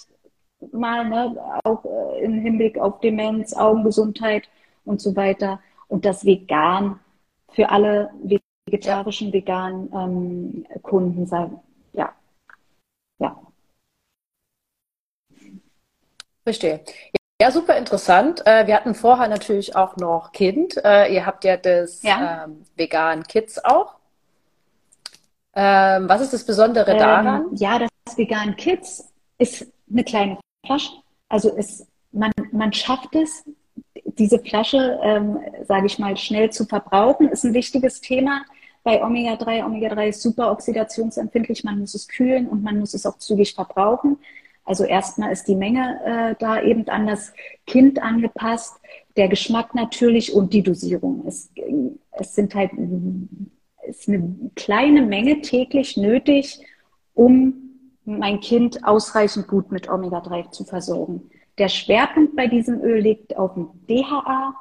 mal, 0.73 1.09
ne, 1.09 1.37
auch 1.65 1.85
äh, 1.85 2.25
im 2.25 2.41
Hinblick 2.41 2.79
auf 2.79 3.01
Demenz, 3.01 3.53
Augengesundheit 3.55 4.49
und 4.85 5.01
so 5.01 5.15
weiter. 5.17 5.61
Und 5.89 6.05
das 6.05 6.25
Vegan 6.25 6.99
für 7.51 7.71
alle 7.71 8.11
vegetarischen, 8.67 9.29
ja. 9.29 9.35
veganen 9.35 9.91
ähm, 9.95 10.83
Kunden, 10.83 11.27
sagen, 11.27 11.61
ja, 11.93 12.13
ja. 13.19 13.37
Verstehe. 16.45 16.81
Ja, 17.41 17.51
super 17.51 17.77
interessant. 17.77 18.47
Äh, 18.47 18.69
wir 18.69 18.77
hatten 18.77 18.95
vorher 18.95 19.29
natürlich 19.29 19.75
auch 19.75 19.97
noch 19.97 20.31
Kind. 20.33 20.77
Äh, 20.85 21.13
ihr 21.13 21.27
habt 21.27 21.45
ja 21.45 21.57
das 21.57 22.03
ja. 22.03 22.45
Ähm, 22.45 22.63
Vegan 22.77 23.25
Kids 23.25 23.65
auch. 23.65 23.97
Ähm, 25.55 26.09
was 26.09 26.21
ist 26.21 26.33
das 26.33 26.47
Besondere 26.47 26.93
ähm, 26.93 26.99
daran? 26.99 27.47
Ja, 27.57 27.81
das 27.81 28.17
Vegan 28.17 28.57
Kids 28.57 29.13
ist 29.39 29.67
eine 29.91 30.05
kleine 30.05 30.39
Flasche. 30.65 30.93
Also 31.29 31.57
es, 31.57 31.87
man, 32.13 32.33
man 32.53 32.73
schafft 32.73 33.15
es, 33.15 33.45
diese 34.05 34.39
Flasche, 34.39 34.99
ähm, 35.03 35.39
sage 35.65 35.87
ich 35.87 35.99
mal, 35.99 36.17
schnell 36.17 36.51
zu 36.51 36.67
verbrauchen, 36.67 37.29
ist 37.29 37.45
ein 37.45 37.55
wichtiges 37.55 38.01
Thema 38.01 38.45
bei 38.83 39.03
Omega-3. 39.03 39.65
Omega-3 39.65 40.09
ist 40.09 40.23
super 40.23 40.51
oxidationsempfindlich, 40.51 41.65
man 41.65 41.79
muss 41.79 41.95
es 41.95 42.09
kühlen 42.09 42.49
und 42.49 42.63
man 42.63 42.79
muss 42.79 42.95
es 42.95 43.07
auch 43.07 43.19
zügig 43.19 43.55
verbrauchen. 43.55 44.19
Also 44.65 44.85
erstmal 44.85 45.33
ist 45.33 45.49
die 45.49 45.57
Menge 45.57 46.01
äh, 46.05 46.35
da 46.39 46.63
eben 46.63 46.87
an 46.89 47.07
das 47.07 47.33
Kind 47.67 48.01
angepasst, 48.01 48.79
der 49.17 49.29
Geschmack 49.29 49.75
natürlich 49.75 50.33
und 50.33 50.53
die 50.53 50.63
Dosierung. 50.63 51.25
Es, 51.27 51.51
es 52.13 52.35
sind 52.35 52.55
halt 52.55 52.71
ist 53.87 54.09
eine 54.09 54.51
kleine 54.55 55.03
Menge 55.03 55.41
täglich 55.41 55.97
nötig, 55.97 56.61
um 57.15 57.72
mein 58.05 58.41
Kind 58.41 58.85
ausreichend 58.85 59.49
gut 59.49 59.71
mit 59.71 59.89
Omega-3 59.89 60.51
zu 60.51 60.65
versorgen. 60.65 61.31
Der 61.59 61.69
Schwerpunkt 61.69 62.35
bei 62.35 62.47
diesem 62.47 62.81
Öl 62.81 63.01
liegt 63.01 63.37
auf 63.37 63.55
dem 63.55 63.69
DHA, 63.89 64.55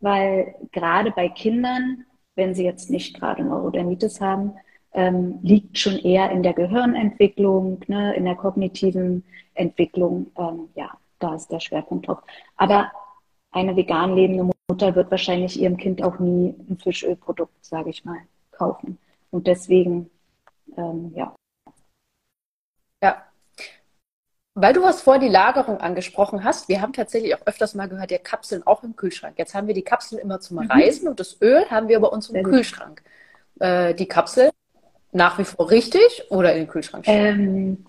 weil 0.00 0.54
gerade 0.72 1.10
bei 1.10 1.28
Kindern, 1.28 2.04
wenn 2.34 2.54
sie 2.54 2.64
jetzt 2.64 2.90
nicht 2.90 3.18
gerade 3.18 3.42
Neurodermitis 3.42 4.20
haben, 4.20 4.52
ähm, 4.92 5.38
liegt 5.42 5.78
schon 5.78 5.98
eher 5.98 6.30
in 6.30 6.42
der 6.42 6.52
Gehirnentwicklung, 6.52 7.80
ne, 7.88 8.14
in 8.14 8.24
der 8.24 8.36
kognitiven 8.36 9.24
Entwicklung. 9.54 10.30
Ähm, 10.38 10.68
ja, 10.74 10.90
da 11.18 11.34
ist 11.34 11.48
der 11.48 11.60
Schwerpunkt 11.60 12.06
drauf. 12.06 12.18
Aber 12.56 12.92
eine 13.50 13.76
vegan 13.76 14.14
lebende 14.14 14.50
Mutter 14.68 14.94
wird 14.94 15.10
wahrscheinlich 15.10 15.60
ihrem 15.60 15.76
Kind 15.76 16.02
auch 16.02 16.18
nie 16.18 16.54
ein 16.68 16.78
Fischölprodukt, 16.78 17.64
sage 17.64 17.90
ich 17.90 18.04
mal, 18.04 18.18
kaufen. 18.52 18.98
Und 19.30 19.46
deswegen, 19.46 20.10
ähm, 20.76 21.12
ja. 21.14 21.34
Ja. 23.04 23.22
Weil 24.54 24.72
du 24.72 24.82
was 24.82 25.02
vor 25.02 25.18
die 25.18 25.28
Lagerung 25.28 25.78
angesprochen 25.78 26.44
hast, 26.44 26.68
wir 26.68 26.80
haben 26.80 26.92
tatsächlich 26.92 27.34
auch 27.34 27.44
öfters 27.44 27.74
mal 27.74 27.88
gehört, 27.88 28.12
ja, 28.12 28.18
Kapseln 28.18 28.64
auch 28.64 28.84
im 28.84 28.94
Kühlschrank. 28.94 29.36
Jetzt 29.36 29.54
haben 29.54 29.66
wir 29.66 29.74
die 29.74 29.82
Kapseln 29.82 30.20
immer 30.20 30.40
zum 30.40 30.58
mhm. 30.58 30.70
Reisen 30.70 31.08
und 31.08 31.18
das 31.18 31.40
Öl 31.42 31.68
haben 31.70 31.88
wir 31.88 31.98
bei 32.00 32.06
uns 32.08 32.28
im 32.28 32.34
Sehr 32.34 32.42
Kühlschrank. 32.44 33.02
Äh, 33.58 33.94
die 33.94 34.06
Kapsel 34.06 34.50
nach 35.12 35.38
wie 35.38 35.44
vor 35.44 35.70
richtig 35.70 36.24
oder 36.30 36.52
in 36.52 36.62
den 36.62 36.68
Kühlschrank 36.68 37.04
ähm, 37.06 37.84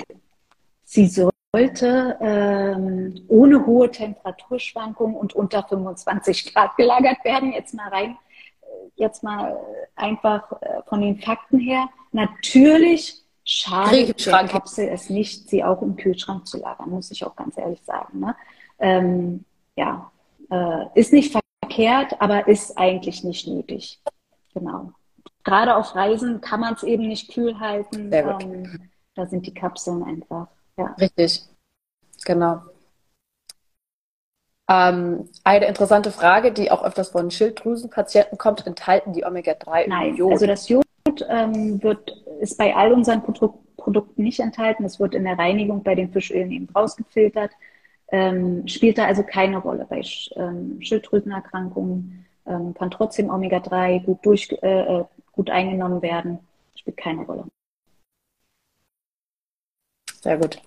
sie 0.84 1.08
sollte 1.08 2.18
ähm, 2.20 3.26
ohne 3.28 3.66
hohe 3.66 3.90
Temperaturschwankungen 3.90 5.16
und 5.16 5.34
unter 5.34 5.64
25 5.64 6.54
Grad 6.54 6.76
gelagert 6.78 7.24
werden. 7.24 7.52
Jetzt 7.54 7.74
mal 7.74 7.90
rein, 7.90 8.18
jetzt 8.96 9.24
mal 9.24 9.60
einfach 9.96 10.52
äh, 10.62 10.82
von 10.88 11.02
den 11.02 11.20
Fakten 11.20 11.60
her. 11.60 11.90
Natürlich 12.12 13.25
schadet 13.46 14.26
der 14.26 14.48
Kapsel 14.48 14.90
es 14.90 15.10
nicht, 15.10 15.48
sie 15.50 15.64
auch 15.64 15.82
im 15.82 15.96
Kühlschrank 15.96 16.46
zu 16.46 16.58
lagern, 16.60 16.90
muss 16.90 17.12
ich 17.12 17.24
auch 17.24 17.36
ganz 17.36 17.58
ehrlich 17.58 17.82
sagen. 17.84 18.20
Ne? 18.20 18.36
Ähm, 18.80 19.46
ja, 19.78 20.12
äh, 20.50 20.86
ist 20.96 21.14
nicht 21.14 21.32
verkehrt, 21.62 22.20
aber 22.20 22.48
ist 22.48 22.78
eigentlich 22.78 23.24
nicht 23.24 23.48
nötig. 23.48 24.02
Genau 24.54 24.92
gerade 25.46 25.78
auf 25.78 25.96
Reisen 25.96 26.42
kann 26.42 26.60
man 26.60 26.74
es 26.74 26.84
eben 26.84 27.08
nicht 27.08 27.34
kühl 27.34 27.58
halten. 27.60 28.10
Ähm, 28.12 28.90
da 29.14 29.26
sind 29.26 29.46
die 29.46 29.54
Kapseln 29.54 30.04
einfach. 30.04 30.48
Ja. 30.78 30.94
Richtig, 31.00 31.44
genau. 32.26 32.62
Ähm, 34.68 35.30
eine 35.44 35.68
interessante 35.68 36.12
Frage, 36.12 36.52
die 36.52 36.72
auch 36.72 36.84
öfters 36.84 37.10
von 37.10 37.32
Schilddrüsenpatienten 37.32 38.38
kommt, 38.38 38.66
enthalten 38.68 39.14
die 39.14 39.24
Omega-3 39.24 39.88
Nein, 39.88 40.16
Jod? 40.16 40.34
also 40.34 40.48
das 40.48 40.68
Jod 40.68 40.84
ähm, 41.30 41.82
wird, 41.84 42.12
ist 42.40 42.58
bei 42.58 42.76
all 42.76 42.92
unseren 42.94 43.24
Produ 43.24 43.60
Produkten 43.78 44.24
nicht 44.24 44.40
enthalten. 44.40 44.84
Es 44.84 45.00
wird 45.00 45.14
in 45.14 45.26
der 45.26 45.38
Reinigung 45.38 45.84
bei 45.84 45.94
den 45.94 46.12
Fischölen 46.12 46.52
eben 46.52 46.68
rausgefiltert. 46.74 47.52
Ähm, 48.12 48.68
spielt 48.68 48.98
da 48.98 49.06
also 49.06 49.22
keine 49.22 49.58
Rolle 49.58 49.86
bei 49.88 50.02
ähm, 50.38 50.82
Schilddrüsenerkrankungen. 50.82 52.26
Ähm, 52.48 52.74
kann 52.74 52.90
trotzdem 52.90 53.30
Omega-3 53.30 54.04
gut 54.04 54.26
durch, 54.26 54.50
äh, 54.64 55.02
äh 55.02 55.06
gut 55.34 55.52
eingenommen 55.52 56.02
werden, 56.02 56.40
spielt 56.76 56.98
keine 56.98 57.22
Rolle. 57.24 57.46
Sehr 60.24 60.38
gut. 60.38 60.60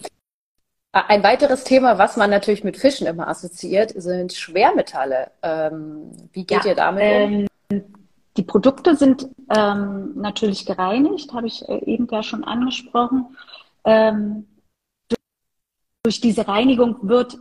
Ein 0.93 1.25
weiteres 1.25 1.65
Thema, 1.65 1.99
was 1.99 2.17
man 2.17 2.31
natürlich 2.31 2.63
mit 2.63 2.77
Fischen 2.77 3.07
immer 3.09 3.27
assoziiert, 3.27 3.93
sind 3.97 4.33
Schwermetalle. 4.33 5.33
Ähm, 5.43 6.13
wie 6.33 6.45
geht 6.45 6.65
ja, 6.65 6.71
ihr 6.71 6.77
damit 6.77 7.27
um? 7.27 7.49
Die 8.39 8.45
Produkte 8.45 8.95
sind 8.95 9.29
ähm, 9.51 10.13
natürlich 10.15 10.65
gereinigt, 10.65 11.33
habe 11.33 11.49
ich 11.49 11.69
äh, 11.69 11.85
eben 11.87 12.07
ja 12.09 12.23
schon 12.23 12.45
angesprochen. 12.45 13.37
Ähm, 13.85 14.47
durch 16.05 16.21
diese 16.21 16.47
Reinigung 16.47 16.97
wird 17.03 17.37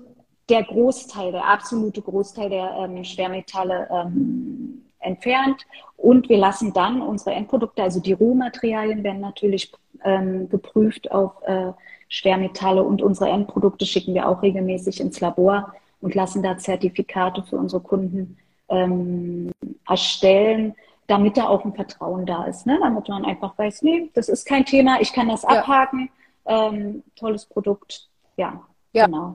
der 0.49 0.63
Großteil, 0.63 1.31
der 1.33 1.45
absolute 1.45 2.01
Großteil 2.01 2.49
der 2.49 2.71
ähm, 2.79 3.03
Schwermetalle 3.03 3.87
ähm, 3.91 4.85
entfernt 4.97 5.67
und 5.97 6.29
wir 6.29 6.39
lassen 6.39 6.73
dann 6.73 7.03
unsere 7.03 7.35
Endprodukte, 7.35 7.83
also 7.83 7.99
die 7.99 8.13
Rohmaterialien 8.13 9.03
werden 9.03 9.21
natürlich 9.21 9.71
ähm, 10.03 10.49
geprüft 10.49 11.11
auf 11.11 11.33
äh, 11.45 11.73
Schwermetalle 12.09 12.81
und 12.81 13.03
unsere 13.03 13.29
Endprodukte 13.29 13.85
schicken 13.85 14.15
wir 14.15 14.27
auch 14.27 14.41
regelmäßig 14.41 14.99
ins 14.99 15.19
Labor 15.19 15.75
und 16.01 16.15
lassen 16.15 16.41
da 16.41 16.57
Zertifikate 16.57 17.43
für 17.43 17.57
unsere 17.57 17.83
Kunden 17.83 18.39
ähm, 18.69 19.51
erstellen, 19.87 20.73
damit 21.07 21.37
da 21.37 21.47
auch 21.47 21.63
ein 21.65 21.73
Vertrauen 21.73 22.25
da 22.25 22.43
ist, 22.45 22.65
ne? 22.65 22.77
damit 22.81 23.07
man 23.07 23.25
einfach 23.25 23.57
weiß, 23.57 23.81
nee, 23.81 24.11
das 24.13 24.29
ist 24.29 24.45
kein 24.45 24.65
Thema, 24.65 24.99
ich 24.99 25.13
kann 25.13 25.29
das 25.29 25.43
ja. 25.43 25.49
abhaken, 25.49 26.09
ähm, 26.45 27.03
tolles 27.15 27.45
Produkt, 27.45 28.09
ja, 28.35 28.61
ja. 28.91 29.05
genau. 29.05 29.33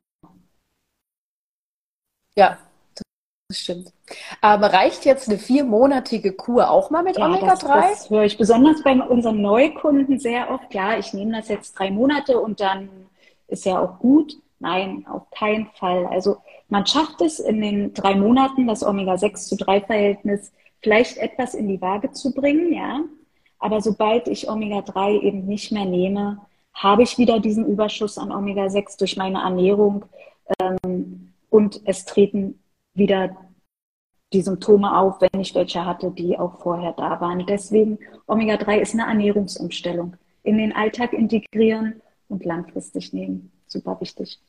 Ja, 2.37 2.59
das 3.49 3.59
stimmt. 3.59 3.93
Aber 4.41 4.73
reicht 4.73 5.05
jetzt 5.05 5.29
eine 5.29 5.39
viermonatige 5.39 6.33
Kur 6.33 6.71
auch 6.71 6.91
mal 6.91 7.03
mit 7.03 7.19
ja, 7.19 7.27
Omega-3? 7.27 7.47
Das, 7.47 7.61
das 7.61 8.11
höre 8.11 8.25
ich 8.25 8.39
besonders 8.39 8.83
bei 8.83 8.95
unseren 8.95 9.43
Neukunden 9.43 10.19
sehr 10.19 10.51
oft. 10.51 10.73
Ja, 10.73 10.99
ich 10.99 11.13
nehme 11.13 11.33
das 11.33 11.49
jetzt 11.49 11.79
drei 11.79 11.91
Monate 11.91 12.41
und 12.41 12.61
dann 12.61 12.89
ist 13.49 13.67
ja 13.67 13.79
auch 13.79 13.99
gut. 13.99 14.37
Nein, 14.59 15.07
auf 15.11 15.31
keinen 15.31 15.67
Fall. 15.75 16.07
Also 16.07 16.39
man 16.69 16.87
schafft 16.87 17.21
es 17.21 17.41
in 17.41 17.61
den 17.61 17.93
drei 17.93 18.15
Monaten, 18.15 18.67
das 18.67 18.83
Omega-6 18.83 19.49
zu 19.49 19.57
3 19.57 19.83
Verhältnis 19.83 20.53
vielleicht 20.83 21.19
etwas 21.19 21.55
in 21.55 21.69
die 21.69 21.81
Waage 21.81 22.13
zu 22.13 22.33
bringen, 22.35 22.73
ja. 22.73 23.05
Aber 23.59 23.81
sobald 23.81 24.29
ich 24.29 24.49
Omega-3 24.49 25.21
eben 25.23 25.47
nicht 25.47 25.71
mehr 25.73 25.85
nehme, 25.85 26.45
habe 26.75 27.03
ich 27.03 27.19
wieder 27.19 27.39
diesen 27.39 27.67
Überschuss 27.67 28.19
an 28.19 28.33
Omega-6 28.33 28.99
durch 28.99 29.17
meine 29.17 29.43
Ernährung 29.43 30.05
ähm, 30.61 31.33
und 31.51 31.81
es 31.85 32.05
treten 32.05 32.61
wieder 32.95 33.37
die 34.33 34.43
Symptome 34.43 34.97
auf, 34.97 35.21
wenn 35.21 35.41
ich 35.41 35.55
welche 35.55 35.85
hatte, 35.85 36.11
die 36.11 36.39
auch 36.39 36.59
vorher 36.61 36.93
da 36.93 37.21
waren. 37.21 37.47
Deswegen 37.47 37.99
Omega-3 38.27 38.79
ist 38.79 38.95
eine 38.95 39.07
Ernährungsumstellung. 39.07 40.17
In 40.43 40.59
den 40.59 40.75
Alltag 40.75 41.13
integrieren 41.13 42.01
und 42.29 42.45
langfristig 42.45 43.13
nehmen. 43.13 43.53
Super 43.67 44.01
wichtig. 44.01 44.41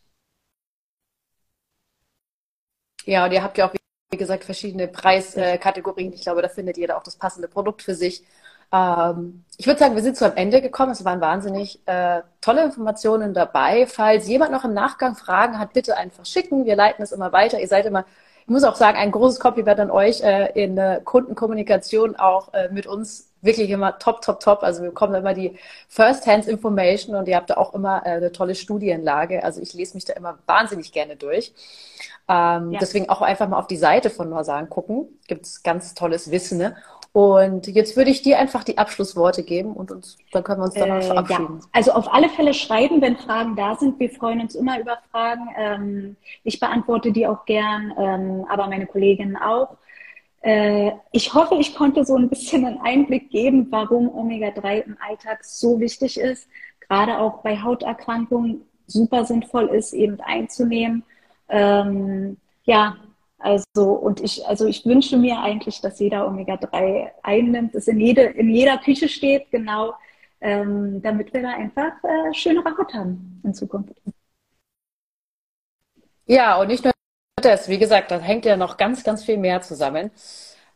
Ja, 3.05 3.25
und 3.25 3.33
ihr 3.33 3.43
habt 3.43 3.57
ja 3.57 3.69
auch, 3.69 3.73
wie 4.13 4.17
gesagt, 4.17 4.43
verschiedene 4.43 4.87
Preiskategorien. 4.87 6.13
Ich 6.13 6.21
glaube, 6.21 6.43
da 6.43 6.47
findet 6.47 6.77
jeder 6.77 6.97
auch 6.97 7.03
das 7.03 7.15
passende 7.15 7.47
Produkt 7.47 7.81
für 7.81 7.95
sich. 7.95 8.23
Ähm, 8.71 9.43
ich 9.57 9.65
würde 9.65 9.79
sagen, 9.79 9.95
wir 9.95 10.03
sind 10.03 10.15
zu 10.17 10.25
am 10.25 10.37
Ende 10.37 10.61
gekommen. 10.61 10.91
Es 10.91 11.03
waren 11.03 11.19
wahnsinnig 11.19 11.79
äh, 11.87 12.21
tolle 12.39 12.63
Informationen 12.63 13.33
dabei. 13.33 13.87
Falls 13.87 14.27
jemand 14.27 14.51
noch 14.51 14.65
im 14.65 14.73
Nachgang 14.73 15.15
Fragen 15.15 15.57
hat, 15.57 15.73
bitte 15.73 15.97
einfach 15.97 16.25
schicken. 16.27 16.65
Wir 16.65 16.75
leiten 16.75 17.03
es 17.03 17.11
immer 17.11 17.31
weiter. 17.31 17.59
Ihr 17.59 17.67
seid 17.67 17.87
immer 17.87 18.05
ich 18.43 18.49
muss 18.49 18.63
auch 18.65 18.75
sagen, 18.75 18.97
ein 18.97 19.11
großes 19.11 19.39
Kompliment 19.39 19.79
an 19.79 19.89
euch 19.89 20.21
äh, 20.21 20.51
in 20.61 20.75
der 20.75 20.99
Kundenkommunikation 21.01 22.17
auch 22.17 22.53
äh, 22.53 22.69
mit 22.71 22.87
uns 22.87 23.29
wirklich 23.41 23.69
immer 23.69 23.97
top, 23.99 24.21
top, 24.21 24.39
top. 24.41 24.63
Also 24.63 24.81
wir 24.81 24.89
bekommen 24.89 25.15
immer 25.15 25.33
die 25.33 25.57
First-Hands-Information 25.87 27.15
und 27.15 27.27
ihr 27.27 27.37
habt 27.37 27.49
da 27.49 27.55
auch 27.55 27.73
immer 27.73 28.05
äh, 28.05 28.11
eine 28.11 28.31
tolle 28.31 28.55
Studienlage. 28.55 29.43
Also 29.43 29.61
ich 29.61 29.73
lese 29.73 29.95
mich 29.95 30.05
da 30.05 30.13
immer 30.13 30.39
wahnsinnig 30.45 30.91
gerne 30.91 31.15
durch. 31.15 31.53
Ähm, 32.27 32.71
ja. 32.71 32.79
Deswegen 32.79 33.09
auch 33.09 33.21
einfach 33.21 33.47
mal 33.47 33.59
auf 33.59 33.67
die 33.67 33.77
Seite 33.77 34.09
von 34.09 34.29
Norsan 34.29 34.69
gucken. 34.69 35.19
Gibt 35.27 35.45
es 35.45 35.63
ganz 35.63 35.93
tolles 35.93 36.31
Wissen. 36.31 36.57
Ne? 36.57 36.75
Und 37.13 37.67
jetzt 37.67 37.95
würde 37.95 38.09
ich 38.09 38.23
dir 38.23 38.39
einfach 38.39 38.63
die 38.63 38.79
Abschlussworte 38.79 39.43
geben 39.43 39.73
und 39.73 39.91
uns, 39.91 40.17
dann 40.31 40.43
können 40.43 40.61
wir 40.61 40.65
uns 40.65 40.73
dann 40.73 40.89
äh, 40.89 41.01
verabschieden. 41.03 41.59
Ja. 41.61 41.67
Also 41.71 41.91
auf 41.91 42.11
alle 42.11 42.27
Fälle 42.27 42.55
schreiben, 42.55 43.01
wenn 43.01 43.17
Fragen 43.17 43.55
da 43.55 43.75
sind. 43.75 43.99
Wir 43.99 44.09
freuen 44.09 44.41
uns 44.41 44.55
immer 44.55 44.79
über 44.79 44.97
Fragen. 45.11 45.47
Ähm, 45.55 46.15
ich 46.43 46.59
beantworte 46.59 47.11
die 47.11 47.27
auch 47.27 47.45
gern, 47.45 47.93
ähm, 47.99 48.45
aber 48.49 48.65
meine 48.65 48.87
Kolleginnen 48.87 49.37
auch. 49.37 49.77
Äh, 50.41 50.93
ich 51.11 51.35
hoffe, 51.35 51.53
ich 51.55 51.75
konnte 51.75 52.03
so 52.03 52.15
ein 52.15 52.29
bisschen 52.29 52.65
einen 52.65 52.79
Einblick 52.81 53.29
geben, 53.29 53.67
warum 53.69 54.09
Omega-3 54.09 54.79
im 54.79 54.97
Alltag 55.07 55.45
so 55.45 55.79
wichtig 55.79 56.19
ist, 56.19 56.49
gerade 56.89 57.19
auch 57.19 57.43
bei 57.43 57.61
Hauterkrankungen 57.61 58.61
super 58.87 59.23
sinnvoll 59.23 59.67
ist, 59.67 59.93
eben 59.93 60.19
einzunehmen. 60.19 61.03
Ähm, 61.47 62.37
ja, 62.63 62.97
also, 63.43 63.91
und 63.91 64.21
ich, 64.21 64.47
also 64.47 64.65
ich 64.65 64.85
wünsche 64.85 65.17
mir 65.17 65.37
eigentlich, 65.39 65.81
dass 65.81 65.99
jeder 65.99 66.25
Omega-3 66.27 67.11
einnimmt, 67.23 67.75
es 67.75 67.89
in, 67.89 67.99
jede, 67.99 68.21
in 68.23 68.49
jeder 68.49 68.77
Küche 68.77 69.09
steht, 69.09 69.51
genau, 69.51 69.93
ähm, 70.39 71.01
damit 71.01 71.33
wir 71.33 71.41
da 71.41 71.49
einfach 71.49 71.91
äh, 72.03 72.33
schönere 72.33 72.77
Haut 72.77 72.93
haben 72.93 73.41
in 73.43 73.53
Zukunft. 73.53 73.91
Ja, 76.25 76.57
und 76.61 76.67
nicht 76.67 76.85
nur 76.85 76.93
das, 77.35 77.67
wie 77.67 77.77
gesagt, 77.77 78.11
da 78.11 78.19
hängt 78.19 78.45
ja 78.45 78.55
noch 78.55 78.77
ganz, 78.77 79.03
ganz 79.03 79.25
viel 79.25 79.37
mehr 79.37 79.61
zusammen. 79.61 80.11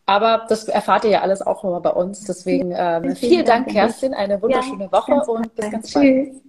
Aber 0.05 0.45
das 0.49 0.67
erfahrt 0.67 1.05
ihr 1.05 1.11
ja 1.11 1.21
alles 1.21 1.41
auch 1.41 1.63
nochmal 1.63 1.79
bei 1.79 1.91
uns. 1.91 2.25
Deswegen 2.25 2.73
ähm, 2.75 3.03
vielen, 3.03 3.15
vielen 3.15 3.45
Dank, 3.45 3.67
Dank, 3.67 3.77
Kerstin. 3.77 4.13
Eine 4.13 4.41
wunderschöne 4.41 4.85
ja, 4.85 4.91
Woche 4.91 5.13
und 5.31 5.55
bis 5.55 5.71
ganz 5.71 5.93
bald. 5.93 6.05
Tschüss. 6.05 6.41